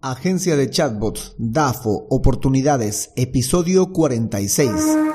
Agencia 0.00 0.56
de 0.56 0.70
Chatbots, 0.70 1.34
DAFO, 1.38 2.06
Oportunidades, 2.08 3.10
episodio 3.16 3.92
46. 3.92 5.07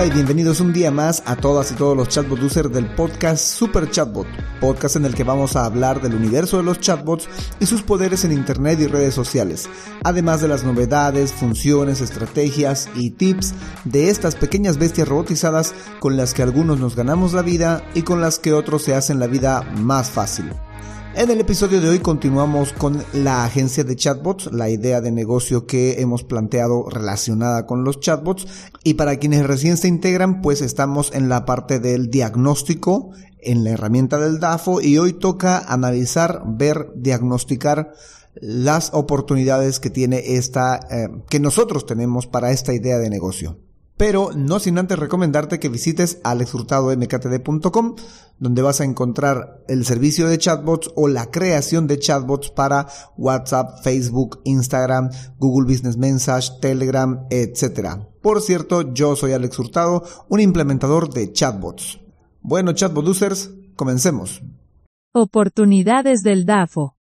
Hola, 0.00 0.08
y 0.08 0.14
bienvenidos 0.14 0.60
un 0.60 0.72
día 0.72 0.90
más 0.90 1.22
a 1.26 1.36
todas 1.36 1.72
y 1.72 1.74
todos 1.74 1.94
los 1.94 2.08
chatbot 2.08 2.40
users 2.40 2.72
del 2.72 2.86
podcast 2.86 3.44
Super 3.44 3.90
Chatbot, 3.90 4.26
podcast 4.58 4.96
en 4.96 5.04
el 5.04 5.14
que 5.14 5.24
vamos 5.24 5.56
a 5.56 5.66
hablar 5.66 6.00
del 6.00 6.14
universo 6.14 6.56
de 6.56 6.62
los 6.62 6.80
chatbots 6.80 7.28
y 7.60 7.66
sus 7.66 7.82
poderes 7.82 8.24
en 8.24 8.32
internet 8.32 8.80
y 8.80 8.86
redes 8.86 9.12
sociales, 9.12 9.68
además 10.02 10.40
de 10.40 10.48
las 10.48 10.64
novedades, 10.64 11.34
funciones, 11.34 12.00
estrategias 12.00 12.88
y 12.94 13.10
tips 13.10 13.52
de 13.84 14.08
estas 14.08 14.36
pequeñas 14.36 14.78
bestias 14.78 15.06
robotizadas 15.06 15.74
con 15.98 16.16
las 16.16 16.32
que 16.32 16.44
algunos 16.44 16.80
nos 16.80 16.96
ganamos 16.96 17.34
la 17.34 17.42
vida 17.42 17.84
y 17.92 18.00
con 18.00 18.22
las 18.22 18.38
que 18.38 18.54
otros 18.54 18.80
se 18.80 18.94
hacen 18.94 19.20
la 19.20 19.26
vida 19.26 19.60
más 19.76 20.08
fácil. 20.08 20.50
En 21.12 21.28
el 21.28 21.40
episodio 21.40 21.80
de 21.80 21.88
hoy 21.88 21.98
continuamos 21.98 22.72
con 22.72 23.02
la 23.12 23.44
agencia 23.44 23.82
de 23.82 23.96
chatbots, 23.96 24.52
la 24.52 24.70
idea 24.70 25.00
de 25.00 25.10
negocio 25.10 25.66
que 25.66 26.00
hemos 26.00 26.22
planteado 26.22 26.88
relacionada 26.88 27.66
con 27.66 27.82
los 27.82 27.98
chatbots. 27.98 28.46
Y 28.84 28.94
para 28.94 29.16
quienes 29.16 29.44
recién 29.44 29.76
se 29.76 29.88
integran, 29.88 30.40
pues 30.40 30.62
estamos 30.62 31.12
en 31.12 31.28
la 31.28 31.44
parte 31.44 31.80
del 31.80 32.10
diagnóstico, 32.10 33.10
en 33.40 33.64
la 33.64 33.70
herramienta 33.70 34.18
del 34.18 34.38
DAFO, 34.38 34.80
y 34.80 34.98
hoy 34.98 35.12
toca 35.12 35.58
analizar, 35.58 36.42
ver, 36.46 36.92
diagnosticar 36.94 37.92
las 38.36 38.90
oportunidades 38.94 39.80
que 39.80 39.90
tiene 39.90 40.36
esta, 40.36 40.78
eh, 40.90 41.08
que 41.28 41.40
nosotros 41.40 41.86
tenemos 41.86 42.28
para 42.28 42.52
esta 42.52 42.72
idea 42.72 42.98
de 42.98 43.10
negocio 43.10 43.58
pero 44.00 44.30
no 44.34 44.58
sin 44.60 44.78
antes 44.78 44.98
recomendarte 44.98 45.60
que 45.60 45.68
visites 45.68 46.22
alexhurtadomktd.com, 46.24 47.96
donde 48.38 48.62
vas 48.62 48.80
a 48.80 48.84
encontrar 48.84 49.62
el 49.68 49.84
servicio 49.84 50.26
de 50.26 50.38
chatbots 50.38 50.90
o 50.96 51.06
la 51.06 51.30
creación 51.30 51.86
de 51.86 51.98
chatbots 51.98 52.50
para 52.50 52.88
WhatsApp, 53.18 53.82
Facebook, 53.84 54.40
Instagram, 54.44 55.10
Google 55.36 55.70
Business 55.70 55.98
Message, 55.98 56.60
Telegram, 56.62 57.26
etc. 57.28 57.98
Por 58.22 58.40
cierto, 58.40 58.94
yo 58.94 59.16
soy 59.16 59.32
Alex 59.32 59.58
Hurtado, 59.58 60.02
un 60.30 60.40
implementador 60.40 61.12
de 61.12 61.30
chatbots. 61.32 62.00
Bueno, 62.40 62.72
chatbot 62.72 63.06
users, 63.06 63.50
comencemos. 63.76 64.40
Oportunidades 65.12 66.22
del 66.22 66.46
DAFO. 66.46 66.96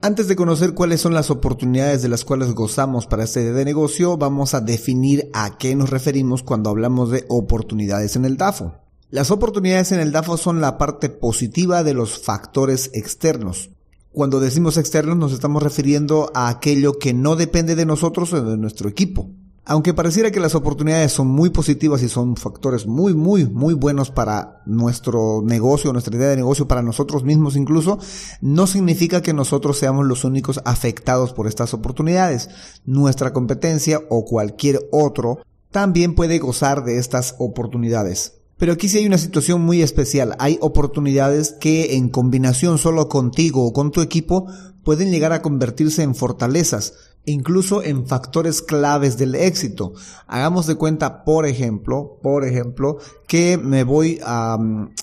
Antes 0.00 0.28
de 0.28 0.36
conocer 0.36 0.74
cuáles 0.74 1.00
son 1.00 1.12
las 1.12 1.28
oportunidades 1.28 2.02
de 2.02 2.08
las 2.08 2.24
cuales 2.24 2.52
gozamos 2.52 3.08
para 3.08 3.24
este 3.24 3.52
de 3.52 3.64
negocio, 3.64 4.16
vamos 4.16 4.54
a 4.54 4.60
definir 4.60 5.28
a 5.32 5.58
qué 5.58 5.74
nos 5.74 5.90
referimos 5.90 6.44
cuando 6.44 6.70
hablamos 6.70 7.10
de 7.10 7.24
oportunidades 7.28 8.14
en 8.14 8.24
el 8.24 8.36
DAFO. 8.36 8.76
Las 9.10 9.32
oportunidades 9.32 9.90
en 9.90 9.98
el 9.98 10.12
DAFO 10.12 10.36
son 10.36 10.60
la 10.60 10.78
parte 10.78 11.08
positiva 11.08 11.82
de 11.82 11.94
los 11.94 12.16
factores 12.16 12.90
externos. 12.94 13.70
Cuando 14.12 14.38
decimos 14.38 14.76
externos 14.76 15.16
nos 15.16 15.32
estamos 15.32 15.64
refiriendo 15.64 16.30
a 16.32 16.48
aquello 16.48 17.00
que 17.00 17.12
no 17.12 17.34
depende 17.34 17.74
de 17.74 17.84
nosotros 17.84 18.32
o 18.32 18.40
de 18.40 18.56
nuestro 18.56 18.88
equipo. 18.88 19.28
Aunque 19.70 19.92
pareciera 19.92 20.30
que 20.30 20.40
las 20.40 20.54
oportunidades 20.54 21.12
son 21.12 21.26
muy 21.26 21.50
positivas 21.50 22.02
y 22.02 22.08
son 22.08 22.36
factores 22.36 22.86
muy, 22.86 23.12
muy, 23.12 23.44
muy 23.44 23.74
buenos 23.74 24.10
para 24.10 24.62
nuestro 24.64 25.42
negocio, 25.44 25.92
nuestra 25.92 26.16
idea 26.16 26.30
de 26.30 26.36
negocio, 26.36 26.66
para 26.66 26.80
nosotros 26.80 27.22
mismos 27.22 27.54
incluso, 27.54 27.98
no 28.40 28.66
significa 28.66 29.20
que 29.20 29.34
nosotros 29.34 29.76
seamos 29.76 30.06
los 30.06 30.24
únicos 30.24 30.62
afectados 30.64 31.34
por 31.34 31.46
estas 31.46 31.74
oportunidades. 31.74 32.48
Nuestra 32.86 33.34
competencia 33.34 34.00
o 34.08 34.24
cualquier 34.24 34.88
otro 34.90 35.40
también 35.70 36.14
puede 36.14 36.38
gozar 36.38 36.82
de 36.82 36.96
estas 36.96 37.34
oportunidades. 37.38 38.40
Pero 38.56 38.72
aquí 38.72 38.88
sí 38.88 38.96
hay 38.96 39.06
una 39.06 39.18
situación 39.18 39.60
muy 39.60 39.82
especial. 39.82 40.34
Hay 40.38 40.56
oportunidades 40.62 41.52
que 41.52 41.94
en 41.96 42.08
combinación 42.08 42.78
solo 42.78 43.10
contigo 43.10 43.66
o 43.66 43.74
con 43.74 43.90
tu 43.90 44.00
equipo 44.00 44.46
pueden 44.82 45.10
llegar 45.10 45.34
a 45.34 45.42
convertirse 45.42 46.02
en 46.02 46.14
fortalezas 46.14 46.94
incluso 47.28 47.82
en 47.82 48.06
factores 48.06 48.62
claves 48.62 49.18
del 49.18 49.34
éxito. 49.34 49.92
Hagamos 50.26 50.66
de 50.66 50.76
cuenta, 50.76 51.24
por 51.24 51.46
ejemplo, 51.46 52.18
por 52.22 52.44
ejemplo, 52.44 52.98
que 53.26 53.58
me 53.58 53.84
voy 53.84 54.20
a, 54.24 54.58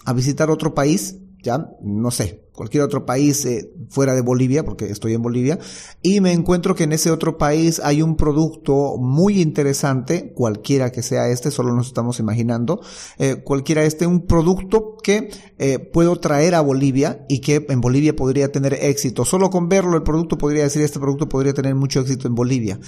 a 0.06 0.14
visitar 0.14 0.50
otro 0.50 0.74
país, 0.74 1.18
ya, 1.46 1.70
no 1.82 2.10
sé, 2.10 2.42
cualquier 2.56 2.84
otro 2.84 3.06
país 3.06 3.46
eh, 3.46 3.72
fuera 3.90 4.16
de 4.16 4.22
Bolivia, 4.22 4.66
porque 4.66 4.86
estoy 4.86 5.14
en 5.14 5.22
Bolivia, 5.22 5.60
y 6.02 6.22
me 6.22 6.32
encuentro 6.32 6.76
que 6.76 6.86
en 6.86 6.94
ese 6.94 7.12
otro 7.12 7.38
país 7.38 7.80
hay 7.84 8.02
un 8.02 8.16
producto 8.18 8.98
muy 8.98 9.42
interesante, 9.42 10.34
cualquiera 10.34 10.92
que 10.92 11.04
sea 11.04 11.30
este, 11.30 11.52
solo 11.52 11.76
nos 11.76 11.88
estamos 11.88 12.20
imaginando, 12.20 12.82
eh, 13.20 13.44
cualquiera 13.44 13.84
este, 13.84 14.08
un 14.08 14.26
producto 14.26 14.98
que 15.04 15.30
eh, 15.60 15.78
puedo 15.78 16.16
traer 16.16 16.56
a 16.56 16.62
Bolivia 16.62 17.26
y 17.30 17.42
que 17.42 17.64
en 17.70 17.80
Bolivia 17.80 18.16
podría 18.16 18.52
tener 18.52 18.74
éxito. 18.74 19.24
Solo 19.24 19.52
con 19.52 19.70
verlo 19.70 19.96
el 19.96 20.04
producto 20.04 20.38
podría 20.38 20.64
decir, 20.64 20.82
este 20.82 21.00
producto 21.00 21.30
podría 21.30 21.54
tener 21.54 21.76
mucho 21.76 22.00
éxito 22.00 22.28
en 22.28 22.34
Bolivia. 22.34 22.80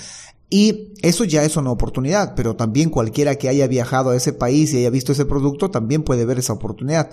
Y 0.50 0.94
eso 1.02 1.26
ya 1.26 1.44
es 1.44 1.58
una 1.58 1.72
oportunidad, 1.72 2.34
pero 2.36 2.56
también 2.56 2.90
cualquiera 2.90 3.36
que 3.36 3.50
haya 3.50 3.68
viajado 3.68 4.12
a 4.12 4.16
ese 4.16 4.32
país 4.32 4.74
y 4.74 4.78
haya 4.78 4.90
visto 4.90 5.12
ese 5.12 5.26
producto 5.26 5.70
también 5.72 6.04
puede 6.04 6.26
ver 6.26 6.40
esa 6.40 6.54
oportunidad. 6.54 7.10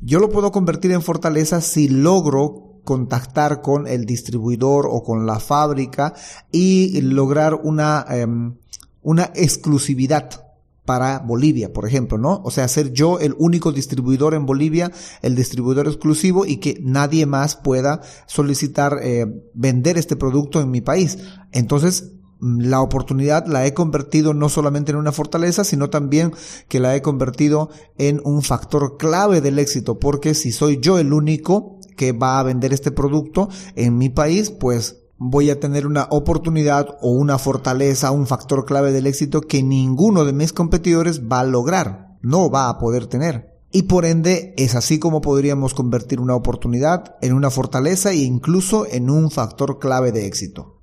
Yo 0.00 0.18
lo 0.18 0.30
puedo 0.30 0.50
convertir 0.50 0.92
en 0.92 1.02
fortaleza 1.02 1.60
si 1.60 1.88
logro 1.88 2.80
contactar 2.84 3.60
con 3.60 3.86
el 3.86 4.06
distribuidor 4.06 4.86
o 4.90 5.02
con 5.02 5.26
la 5.26 5.38
fábrica 5.40 6.14
y 6.50 7.00
lograr 7.02 7.54
una, 7.54 8.06
em, 8.08 8.54
una 9.02 9.30
exclusividad 9.34 10.46
para 10.86 11.18
Bolivia, 11.20 11.72
por 11.72 11.86
ejemplo, 11.86 12.18
¿no? 12.18 12.40
O 12.44 12.50
sea, 12.50 12.66
ser 12.66 12.92
yo 12.92 13.20
el 13.20 13.34
único 13.38 13.70
distribuidor 13.70 14.34
en 14.34 14.46
Bolivia, 14.46 14.90
el 15.22 15.36
distribuidor 15.36 15.86
exclusivo 15.86 16.46
y 16.46 16.56
que 16.56 16.80
nadie 16.82 17.26
más 17.26 17.54
pueda 17.54 18.00
solicitar 18.26 18.98
eh, 19.02 19.26
vender 19.54 19.98
este 19.98 20.16
producto 20.16 20.60
en 20.60 20.70
mi 20.70 20.80
país. 20.80 21.18
Entonces, 21.52 22.14
la 22.40 22.80
oportunidad 22.80 23.46
la 23.46 23.66
he 23.66 23.74
convertido 23.74 24.34
no 24.34 24.48
solamente 24.48 24.92
en 24.92 24.98
una 24.98 25.12
fortaleza, 25.12 25.64
sino 25.64 25.90
también 25.90 26.32
que 26.68 26.80
la 26.80 26.96
he 26.96 27.02
convertido 27.02 27.70
en 27.98 28.20
un 28.24 28.42
factor 28.42 28.96
clave 28.96 29.40
del 29.40 29.58
éxito, 29.58 29.98
porque 29.98 30.34
si 30.34 30.52
soy 30.52 30.78
yo 30.80 30.98
el 30.98 31.12
único 31.12 31.78
que 31.96 32.12
va 32.12 32.38
a 32.38 32.42
vender 32.42 32.72
este 32.72 32.90
producto 32.90 33.48
en 33.76 33.98
mi 33.98 34.08
país, 34.08 34.50
pues 34.50 34.96
voy 35.18 35.50
a 35.50 35.60
tener 35.60 35.86
una 35.86 36.06
oportunidad 36.10 36.96
o 37.02 37.10
una 37.10 37.38
fortaleza, 37.38 38.10
un 38.10 38.26
factor 38.26 38.64
clave 38.64 38.90
del 38.90 39.06
éxito 39.06 39.42
que 39.42 39.62
ninguno 39.62 40.24
de 40.24 40.32
mis 40.32 40.54
competidores 40.54 41.20
va 41.30 41.40
a 41.40 41.44
lograr, 41.44 42.16
no 42.22 42.50
va 42.50 42.70
a 42.70 42.78
poder 42.78 43.06
tener. 43.06 43.50
Y 43.70 43.82
por 43.82 44.04
ende 44.04 44.54
es 44.56 44.74
así 44.74 44.98
como 44.98 45.20
podríamos 45.20 45.74
convertir 45.74 46.20
una 46.20 46.34
oportunidad 46.34 47.16
en 47.20 47.34
una 47.34 47.50
fortaleza 47.50 48.12
e 48.12 48.16
incluso 48.16 48.86
en 48.90 49.10
un 49.10 49.30
factor 49.30 49.78
clave 49.78 50.10
de 50.10 50.26
éxito. 50.26 50.79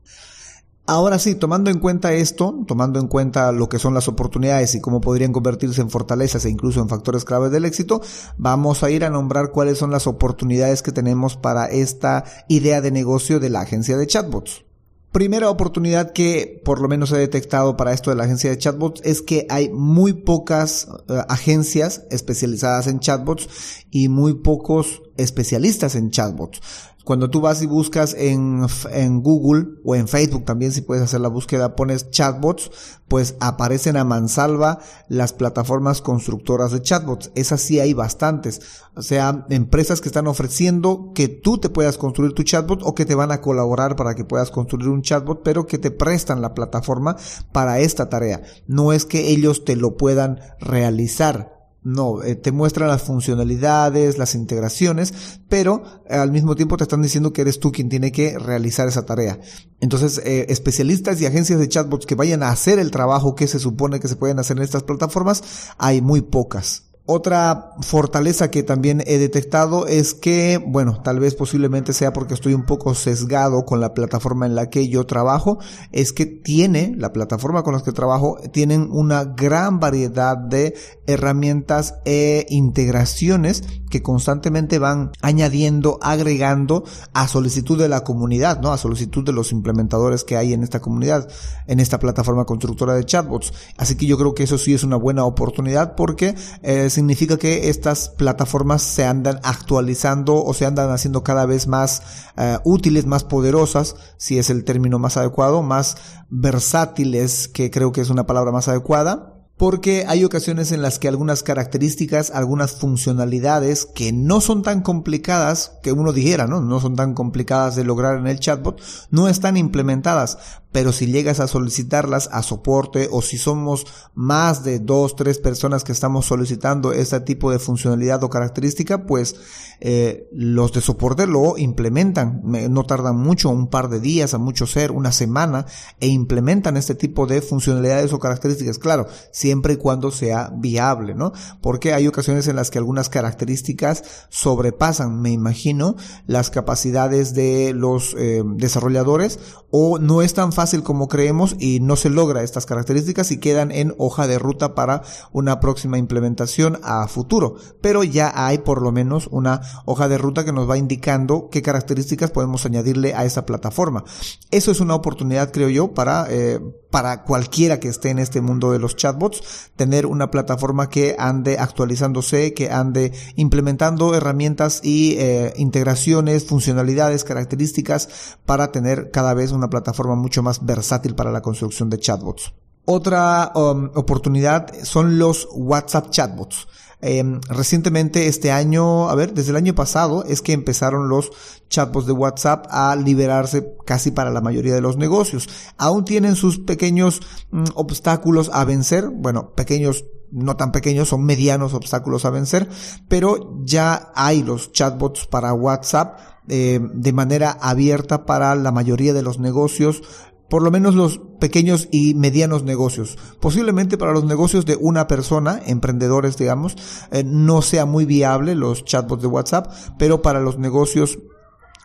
Ahora 0.90 1.20
sí, 1.20 1.36
tomando 1.36 1.70
en 1.70 1.80
cuenta 1.80 2.14
esto, 2.14 2.64
tomando 2.66 2.98
en 3.02 3.08
cuenta 3.08 3.52
lo 3.52 3.68
que 3.68 3.78
son 3.78 3.94
las 3.94 4.08
oportunidades 4.08 4.74
y 4.74 4.80
cómo 4.80 5.02
podrían 5.02 5.34
convertirse 5.34 5.82
en 5.82 5.90
fortalezas 5.90 6.46
e 6.46 6.50
incluso 6.50 6.80
en 6.80 6.88
factores 6.88 7.26
claves 7.26 7.52
del 7.52 7.66
éxito, 7.66 8.02
vamos 8.38 8.84
a 8.84 8.90
ir 8.90 9.04
a 9.04 9.10
nombrar 9.10 9.52
cuáles 9.52 9.78
son 9.78 9.92
las 9.92 10.08
oportunidades 10.08 10.82
que 10.82 10.94
tenemos 10.94 11.36
para 11.36 11.66
esta 11.66 12.24
idea 12.48 12.80
de 12.80 12.92
negocio 12.92 13.42
de 13.42 13.50
la 13.50 13.60
agencia 13.60 13.98
de 13.98 14.08
chatbots. 14.08 14.64
Primera 15.12 15.50
oportunidad 15.50 16.14
que 16.14 16.62
por 16.64 16.80
lo 16.80 16.88
menos 16.88 17.12
he 17.12 17.18
detectado 17.18 17.76
para 17.76 17.92
esto 17.92 18.10
de 18.10 18.16
la 18.16 18.24
agencia 18.24 18.50
de 18.50 18.58
chatbots 18.58 19.02
es 19.04 19.22
que 19.22 19.46
hay 19.50 19.70
muy 19.70 20.14
pocas 20.14 20.88
eh, 21.10 21.22
agencias 21.28 22.04
especializadas 22.12 22.88
en 22.88 23.02
chatbots 23.02 23.50
y 23.92 24.08
muy 24.08 24.36
pocos 24.36 25.02
especialistas 25.18 25.96
en 25.96 26.12
chatbots. 26.12 26.62
Cuando 27.08 27.30
tú 27.30 27.40
vas 27.40 27.62
y 27.62 27.68
buscas 27.68 28.14
en, 28.16 28.68
en 28.92 29.24
Google 29.24 29.80
o 29.86 29.96
en 29.96 30.10
Facebook 30.10 30.44
también, 30.44 30.74
si 30.74 30.82
puedes 30.82 31.02
hacer 31.02 31.22
la 31.22 31.30
búsqueda, 31.30 31.74
pones 31.74 32.12
chatbots, 32.12 32.70
pues 33.08 33.38
aparecen 33.40 33.96
a 33.96 34.04
mansalva 34.04 34.80
las 35.08 35.32
plataformas 35.32 36.02
constructoras 36.02 36.74
de 36.74 36.82
chatbots. 36.82 37.32
Esas 37.34 37.62
sí 37.62 37.80
hay 37.80 37.94
bastantes. 37.94 38.60
O 38.94 39.02
sea, 39.02 39.46
empresas 39.50 40.02
que 40.02 40.10
están 40.10 40.28
ofreciendo 40.28 41.14
que 41.16 41.30
tú 41.30 41.60
te 41.60 41.70
puedas 41.70 41.98
construir 41.98 42.34
tu 42.34 42.44
chatbot 42.44 42.82
o 42.84 42.94
que 42.94 43.06
te 43.06 43.16
van 43.16 43.32
a 43.32 43.40
colaborar 43.40 43.96
para 43.96 44.14
que 44.14 44.26
puedas 44.26 44.52
construir 44.52 44.90
un 44.90 45.02
chatbot, 45.02 45.44
pero 45.44 45.66
que 45.66 45.78
te 45.78 45.92
prestan 45.92 46.42
la 46.42 46.54
plataforma 46.54 47.16
para 47.54 47.80
esta 47.80 48.10
tarea. 48.10 48.42
No 48.68 48.92
es 48.92 49.06
que 49.06 49.30
ellos 49.30 49.64
te 49.64 49.78
lo 49.78 49.96
puedan 49.96 50.42
realizar 50.60 51.57
no, 51.88 52.22
eh, 52.22 52.36
te 52.36 52.52
muestran 52.52 52.90
las 52.90 53.02
funcionalidades, 53.02 54.18
las 54.18 54.36
integraciones, 54.36 55.14
pero 55.48 55.84
eh, 56.10 56.16
al 56.16 56.34
mismo 56.34 56.54
tiempo 56.54 56.76
te 56.76 56.84
están 56.84 57.02
diciendo 57.02 57.32
que 57.32 57.42
eres 57.42 57.62
tú 57.62 57.72
quien 57.72 57.88
tiene 57.88 58.12
que 58.12 58.38
realizar 58.38 58.90
esa 58.90 59.06
tarea. 59.06 59.40
Entonces, 59.80 60.18
eh, 60.26 60.48
especialistas 60.50 61.22
y 61.22 61.26
agencias 61.26 61.60
de 61.60 61.70
chatbots 61.70 62.06
que 62.06 62.16
vayan 62.16 62.44
a 62.44 62.50
hacer 62.50 62.78
el 62.80 62.92
trabajo 62.92 63.36
que 63.36 63.48
se 63.48 63.58
supone 63.58 64.02
que 64.02 64.10
se 64.10 64.18
pueden 64.18 64.38
hacer 64.38 64.58
en 64.58 64.64
estas 64.64 64.84
plataformas, 64.84 65.72
hay 65.78 66.02
muy 66.02 66.22
pocas. 66.22 66.87
Otra 67.10 67.72
fortaleza 67.80 68.52
que 68.52 68.64
también 68.64 69.02
he 69.08 69.18
detectado 69.18 69.88
es 69.88 70.14
que, 70.14 70.62
bueno, 70.68 71.02
tal 71.02 71.22
vez 71.22 71.36
posiblemente 71.36 71.94
sea 71.94 72.12
porque 72.12 72.34
estoy 72.34 72.54
un 72.54 72.66
poco 72.66 72.94
sesgado 72.96 73.64
con 73.64 73.80
la 73.80 73.94
plataforma 73.94 74.46
en 74.46 74.56
la 74.56 74.70
que 74.70 74.90
yo 74.90 75.06
trabajo, 75.06 75.58
es 75.94 76.12
que 76.12 76.26
tiene, 76.26 76.94
la 76.98 77.14
plataforma 77.14 77.64
con 77.64 77.76
la 77.76 77.82
que 77.82 77.94
trabajo, 77.94 78.38
tienen 78.52 78.90
una 78.92 79.24
gran 79.24 79.80
variedad 79.80 80.36
de 80.36 80.76
herramientas 81.06 81.96
e 82.04 82.46
integraciones 82.50 83.64
que 83.90 84.04
constantemente 84.04 84.78
van 84.78 85.12
añadiendo, 85.22 86.00
agregando 86.02 86.84
a 87.14 87.30
solicitud 87.30 87.80
de 87.80 87.88
la 87.88 88.04
comunidad, 88.04 88.60
¿no? 88.60 88.74
A 88.74 88.78
solicitud 88.78 89.24
de 89.24 89.32
los 89.32 89.54
implementadores 89.54 90.26
que 90.26 90.36
hay 90.36 90.52
en 90.52 90.62
esta 90.62 90.82
comunidad, 90.82 91.30
en 91.68 91.80
esta 91.80 92.00
plataforma 92.00 92.44
constructora 92.44 92.96
de 92.96 93.06
chatbots. 93.06 93.54
Así 93.78 93.96
que 93.96 94.08
yo 94.08 94.18
creo 94.18 94.36
que 94.36 94.44
eso 94.44 94.58
sí 94.58 94.74
es 94.74 94.84
una 94.84 94.98
buena 94.98 95.24
oportunidad 95.24 95.96
porque 95.96 96.36
es 96.62 96.97
significa 96.98 97.38
que 97.38 97.70
estas 97.70 98.10
plataformas 98.10 98.82
se 98.82 99.06
andan 99.06 99.40
actualizando 99.44 100.44
o 100.44 100.52
se 100.56 100.66
andan 100.66 100.90
haciendo 100.90 101.24
cada 101.24 101.46
vez 101.46 101.68
más 101.68 102.02
uh, 102.36 102.58
útiles, 102.64 103.06
más 103.06 103.24
poderosas, 103.24 103.96
si 104.18 104.40
es 104.40 104.50
el 104.50 104.64
término 104.64 104.98
más 104.98 105.16
adecuado, 105.16 105.62
más 105.62 105.98
versátiles, 106.32 107.50
que 107.50 107.70
creo 107.70 107.92
que 107.92 108.02
es 108.02 108.10
una 108.10 108.26
palabra 108.26 108.52
más 108.52 108.68
adecuada 108.68 109.36
porque 109.58 110.06
hay 110.08 110.24
ocasiones 110.24 110.72
en 110.72 110.84
las 110.84 111.00
que 111.00 111.08
algunas 111.08 111.42
características, 111.42 112.30
algunas 112.30 112.74
funcionalidades 112.74 113.88
que 113.88 114.14
no 114.14 114.40
son 114.40 114.62
tan 114.62 114.82
complicadas, 114.82 115.80
que 115.82 115.92
uno 115.92 116.14
dijera, 116.14 116.46
¿no? 116.46 116.62
No 116.62 116.80
son 116.80 116.96
tan 116.96 117.16
complicadas 117.16 117.76
de 117.76 117.84
lograr 117.84 118.20
en 118.20 118.28
el 118.28 118.40
chatbot, 118.40 118.80
no 119.10 119.28
están 119.28 119.58
implementadas, 119.58 120.38
pero 120.78 120.92
si 120.92 121.08
llegas 121.08 121.40
a 121.40 121.48
solicitarlas 121.48 122.30
a 122.32 122.44
soporte 122.44 123.10
o 123.12 123.24
si 123.24 123.40
somos 123.40 123.88
más 124.14 124.64
de 124.64 124.78
dos, 124.78 125.16
tres 125.16 125.40
personas 125.40 125.84
que 125.84 125.92
estamos 125.92 126.28
solicitando 126.28 126.92
este 126.92 127.20
tipo 127.22 127.50
de 127.50 127.58
funcionalidad 127.58 128.24
o 128.24 128.30
característica, 128.30 129.08
pues 129.08 129.38
eh, 129.80 130.28
los 130.32 130.72
de 130.74 130.82
soporte 130.82 131.26
lo 131.26 131.58
implementan. 131.58 132.44
No 132.44 132.84
tardan 132.84 133.18
mucho, 133.18 133.50
un 133.50 133.72
par 133.72 133.90
de 133.90 134.00
días, 134.00 134.36
a 134.36 134.38
mucho 134.38 134.68
ser, 134.68 134.92
una 134.92 135.12
semana, 135.12 135.66
e 136.00 136.10
implementan 136.10 136.78
este 136.78 136.94
tipo 136.94 137.26
de 137.26 137.42
funcionalidades 137.42 138.14
o 138.14 138.20
características. 138.20 138.78
Claro, 138.78 139.08
siempre 139.32 139.74
y 139.74 139.78
cuando 139.78 140.12
sea 140.12 140.52
viable, 140.56 141.16
¿no? 141.16 141.34
Porque 141.60 141.94
hay 141.94 142.08
ocasiones 142.08 142.48
en 142.48 142.56
las 142.56 142.70
que 142.70 142.78
algunas 142.78 143.10
características 143.10 144.04
sobrepasan, 144.30 145.24
me 145.24 145.32
imagino, 145.32 145.96
las 146.28 146.52
capacidades 146.52 147.34
de 147.34 147.74
los 147.74 148.14
eh, 148.16 148.44
desarrolladores 148.46 149.40
o 149.72 149.98
no 149.98 150.22
es 150.22 150.36
tan 150.36 150.54
fácil 150.54 150.67
como 150.84 151.08
creemos 151.08 151.56
y 151.60 151.80
no 151.80 151.96
se 151.96 152.10
logra 152.10 152.44
estas 152.44 152.66
características 152.66 153.32
y 153.32 153.40
quedan 153.40 153.72
en 153.72 153.94
hoja 153.98 154.28
de 154.28 154.40
ruta 154.40 154.76
para 154.76 155.02
una 155.32 155.60
próxima 155.60 155.98
implementación 155.98 156.80
a 156.84 157.08
futuro. 157.08 157.56
Pero 157.82 158.04
ya 158.04 158.32
hay 158.36 158.60
por 158.60 158.82
lo 158.82 158.92
menos 158.92 159.28
una 159.32 159.62
hoja 159.86 160.08
de 160.08 160.18
ruta 160.18 160.46
que 160.46 160.54
nos 160.54 160.70
va 160.70 160.78
indicando 160.78 161.50
qué 161.52 161.62
características 161.62 162.32
podemos 162.32 162.66
añadirle 162.66 163.14
a 163.16 163.26
esa 163.26 163.46
plataforma. 163.46 164.04
Eso 164.52 164.72
es 164.72 164.80
una 164.80 164.96
oportunidad, 164.96 165.52
creo 165.52 165.70
yo, 165.70 165.94
para, 165.94 166.28
eh, 166.30 166.60
para 166.92 167.24
cualquiera 167.24 167.80
que 167.80 167.90
esté 167.90 168.10
en 168.10 168.20
este 168.20 168.42
mundo 168.42 168.72
de 168.72 168.80
los 168.80 168.96
chatbots, 168.96 169.72
tener 169.76 170.06
una 170.06 170.32
plataforma 170.32 170.90
que 170.90 171.16
ande 171.20 171.58
actualizándose, 171.58 172.54
que 172.54 172.72
ande 172.72 173.12
implementando 173.36 174.16
herramientas 174.16 174.82
y 174.84 175.16
eh, 175.18 175.54
integraciones, 175.58 176.46
funcionalidades, 176.46 177.24
características 177.24 178.38
para 178.46 178.72
tener 178.72 179.12
cada 179.12 179.34
vez 179.34 179.52
una 179.52 179.70
plataforma 179.70 180.16
mucho 180.16 180.42
más 180.42 180.47
versátil 180.66 181.16
para 181.16 181.32
la 181.32 181.42
construcción 181.42 181.90
de 181.90 182.00
chatbots. 182.00 182.54
Otra 182.86 183.52
um, 183.56 183.90
oportunidad 183.96 184.74
son 184.84 185.20
los 185.20 185.48
WhatsApp 185.52 186.10
chatbots. 186.10 186.68
Eh, 187.00 187.24
recientemente 187.50 188.28
este 188.28 188.52
año, 188.52 189.10
a 189.10 189.16
ver, 189.16 189.34
desde 189.34 189.52
el 189.52 189.58
año 189.58 189.76
pasado 189.76 190.24
es 190.26 190.42
que 190.42 190.54
empezaron 190.54 191.10
los 191.10 191.32
chatbots 191.70 192.08
de 192.08 192.14
WhatsApp 192.14 192.66
a 192.72 192.96
liberarse 192.96 193.76
casi 193.86 194.10
para 194.12 194.32
la 194.32 194.42
mayoría 194.42 194.74
de 194.74 194.82
los 194.82 194.98
negocios. 194.98 195.48
Aún 195.78 196.06
tienen 196.06 196.36
sus 196.36 196.60
pequeños 196.60 197.22
mm, 197.52 197.66
obstáculos 197.76 198.50
a 198.54 198.64
vencer, 198.64 199.10
bueno, 199.10 199.54
pequeños 199.54 200.06
no 200.32 200.58
tan 200.58 200.72
pequeños, 200.72 201.10
son 201.10 201.24
medianos 201.24 201.74
obstáculos 201.74 202.26
a 202.26 202.30
vencer, 202.30 202.68
pero 203.08 203.62
ya 203.64 204.12
hay 204.16 204.44
los 204.44 204.72
chatbots 204.72 205.26
para 205.26 205.54
WhatsApp 205.54 206.20
eh, 206.50 206.80
de 206.82 207.14
manera 207.14 207.58
abierta 207.60 208.26
para 208.26 208.56
la 208.56 208.72
mayoría 208.72 209.14
de 209.14 209.22
los 209.22 209.40
negocios 209.40 210.02
por 210.50 210.64
lo 210.64 210.72
menos 210.72 210.96
los 210.96 211.20
pequeños 211.40 211.88
y 211.92 212.14
medianos 212.14 212.64
negocios. 212.64 213.18
Posiblemente 213.40 213.98
para 213.98 214.14
los 214.14 214.26
negocios 214.26 214.66
de 214.66 214.78
una 214.80 215.08
persona, 215.08 215.62
emprendedores 215.66 216.38
digamos, 216.38 216.76
eh, 217.12 217.24
no 217.26 217.62
sea 217.62 217.86
muy 217.86 218.06
viable 218.06 218.56
los 218.56 218.86
chatbots 218.86 219.22
de 219.22 219.28
WhatsApp, 219.28 219.72
pero 219.98 220.22
para 220.22 220.40
los 220.40 220.58
negocios 220.58 221.20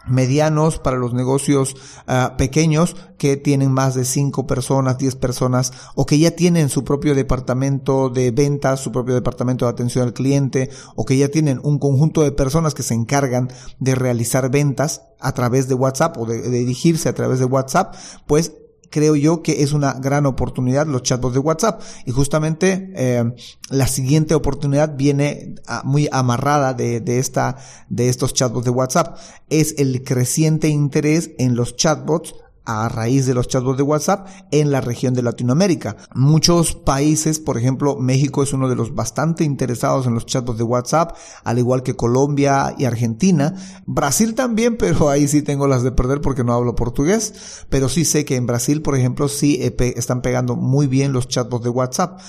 medianos, 0.07 0.79
para 0.79 0.97
los 0.97 1.15
negocios 1.15 1.75
uh, 2.09 2.37
pequeños 2.37 2.97
que 3.19 3.37
tienen 3.37 3.73
más 3.73 3.95
de 3.95 4.05
5 4.05 4.47
personas, 4.47 4.99
10 4.99 5.17
personas 5.17 5.73
o 5.95 6.07
que 6.07 6.19
ya 6.19 6.33
tienen 6.33 6.69
su 6.69 6.85
propio 6.85 7.15
departamento 7.15 8.09
de 8.09 8.31
ventas, 8.31 8.81
su 8.81 8.91
propio 8.91 9.15
departamento 9.15 9.65
de 9.65 9.71
atención 9.71 10.05
al 10.05 10.13
cliente 10.13 10.71
o 10.97 11.05
que 11.05 11.17
ya 11.17 11.29
tienen 11.29 11.61
un 11.63 11.79
conjunto 11.79 12.23
de 12.23 12.33
personas 12.33 12.75
que 12.75 12.83
se 12.83 12.95
encargan 12.95 13.51
de 13.79 13.95
realizar 13.95 14.51
ventas 14.51 15.03
a 15.21 15.33
través 15.33 15.69
de 15.69 15.75
WhatsApp 15.75 16.19
o 16.19 16.27
de, 16.27 16.43
de 16.43 16.51
dirigirse 16.51 17.09
a 17.09 17.15
través 17.15 17.39
de 17.39 17.45
WhatsApp, 17.45 17.95
pues 18.27 18.53
creo 18.93 19.17
yo 19.17 19.43
que 19.43 19.63
es 19.63 19.73
una 19.73 19.95
gran 19.95 20.27
oportunidad 20.27 20.87
los 20.87 21.03
chatbots 21.03 21.35
de 21.35 21.41
WhatsApp. 21.41 21.83
Y 22.07 22.13
justamente 22.13 22.93
eh, 22.95 23.25
la 23.71 23.89
siguiente 23.89 24.35
oportunidad 24.37 24.97
viene 24.97 25.57
a, 25.67 25.83
muy 25.83 26.09
amarrada 26.13 26.75
de, 26.75 27.01
de, 27.01 27.19
esta, 27.19 27.57
de 27.89 28.09
estos 28.09 28.35
chatbots 28.35 28.67
de 28.67 28.71
WhatsApp. 28.71 29.19
Es 29.49 29.75
el 29.79 30.05
creciente 30.05 30.69
interés 30.69 31.33
en 31.39 31.57
los 31.57 31.75
chatbots 31.75 32.35
a 32.65 32.89
raíz 32.89 33.27
de 33.27 33.35
los 33.35 33.49
chatbots 33.49 33.77
de 33.77 33.83
WhatsApp 33.83 34.27
en 34.51 34.71
la 34.71 34.81
región 34.81 35.15
de 35.15 35.23
Latinoamérica. 35.23 35.97
Muchos 36.15 36.75
países, 36.75 37.41
por 37.41 37.59
ejemplo, 37.59 37.97
México 37.97 38.43
es 38.43 38.53
uno 38.53 38.69
de 38.69 38.77
los 38.77 38.95
bastante 38.95 39.45
interesados 39.45 40.07
en 40.07 40.15
los 40.15 40.27
chatbots 40.27 40.59
de 40.59 40.65
WhatsApp, 40.65 41.17
al 41.45 41.59
igual 41.59 41.83
que 41.83 41.97
Colombia 41.97 42.75
y 42.79 42.85
Argentina. 42.85 43.55
Brasil 43.87 44.35
también, 44.35 44.77
pero 44.79 45.09
ahí 45.09 45.29
sí 45.29 45.43
tengo 45.43 45.67
las 45.67 45.83
de 45.83 45.93
perder 45.93 46.21
porque 46.21 46.45
no 46.45 46.53
hablo 46.53 46.75
portugués. 46.75 47.67
Pero 47.69 47.89
sí 47.89 48.05
sé 48.05 48.25
que 48.25 48.37
en 48.37 48.47
Brasil, 48.47 48.83
por 48.83 48.97
ejemplo, 48.97 49.29
sí 49.29 49.59
eh, 49.61 49.75
están 49.97 50.23
pegando 50.23 50.57
muy 50.57 50.87
bien 50.87 51.13
los 51.13 51.29
chatbots 51.29 51.65
de 51.65 51.71
WhatsApp. 51.71 52.21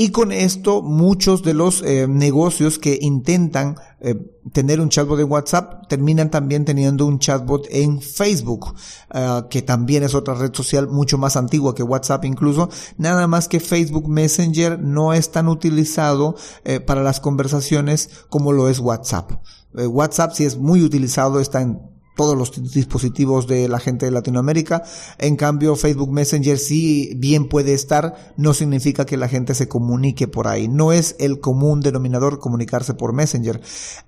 Y 0.00 0.10
con 0.10 0.30
esto 0.30 0.80
muchos 0.80 1.42
de 1.42 1.54
los 1.54 1.82
eh, 1.82 2.06
negocios 2.06 2.78
que 2.78 3.00
intentan 3.02 3.74
eh, 3.98 4.14
tener 4.52 4.80
un 4.80 4.90
chatbot 4.90 5.18
en 5.18 5.28
WhatsApp 5.28 5.88
terminan 5.88 6.30
también 6.30 6.64
teniendo 6.64 7.04
un 7.04 7.18
chatbot 7.18 7.66
en 7.68 8.00
Facebook, 8.00 8.76
uh, 9.12 9.48
que 9.50 9.60
también 9.62 10.04
es 10.04 10.14
otra 10.14 10.34
red 10.34 10.54
social 10.54 10.86
mucho 10.86 11.18
más 11.18 11.36
antigua 11.36 11.74
que 11.74 11.82
WhatsApp 11.82 12.24
incluso. 12.26 12.68
Nada 12.96 13.26
más 13.26 13.48
que 13.48 13.58
Facebook 13.58 14.08
Messenger 14.08 14.78
no 14.78 15.14
es 15.14 15.32
tan 15.32 15.48
utilizado 15.48 16.36
eh, 16.62 16.78
para 16.78 17.02
las 17.02 17.18
conversaciones 17.18 18.08
como 18.28 18.52
lo 18.52 18.68
es 18.68 18.78
WhatsApp. 18.78 19.32
Eh, 19.76 19.88
WhatsApp 19.88 20.32
sí 20.32 20.44
es 20.44 20.56
muy 20.56 20.84
utilizado, 20.84 21.40
está 21.40 21.60
en 21.60 21.97
todos 22.18 22.36
los 22.36 22.74
dispositivos 22.74 23.46
de 23.46 23.68
la 23.68 23.78
gente 23.78 24.04
de 24.04 24.10
Latinoamérica. 24.10 24.82
En 25.18 25.36
cambio, 25.36 25.76
Facebook 25.76 26.10
Messenger 26.10 26.58
sí 26.58 27.12
bien 27.16 27.48
puede 27.48 27.74
estar, 27.74 28.34
no 28.36 28.54
significa 28.54 29.06
que 29.06 29.16
la 29.16 29.28
gente 29.28 29.54
se 29.54 29.68
comunique 29.68 30.26
por 30.26 30.48
ahí. 30.48 30.66
No 30.66 30.92
es 30.92 31.14
el 31.20 31.38
común 31.38 31.80
denominador 31.80 32.40
comunicarse 32.40 32.92
por 32.92 33.12
Messenger. 33.12 33.60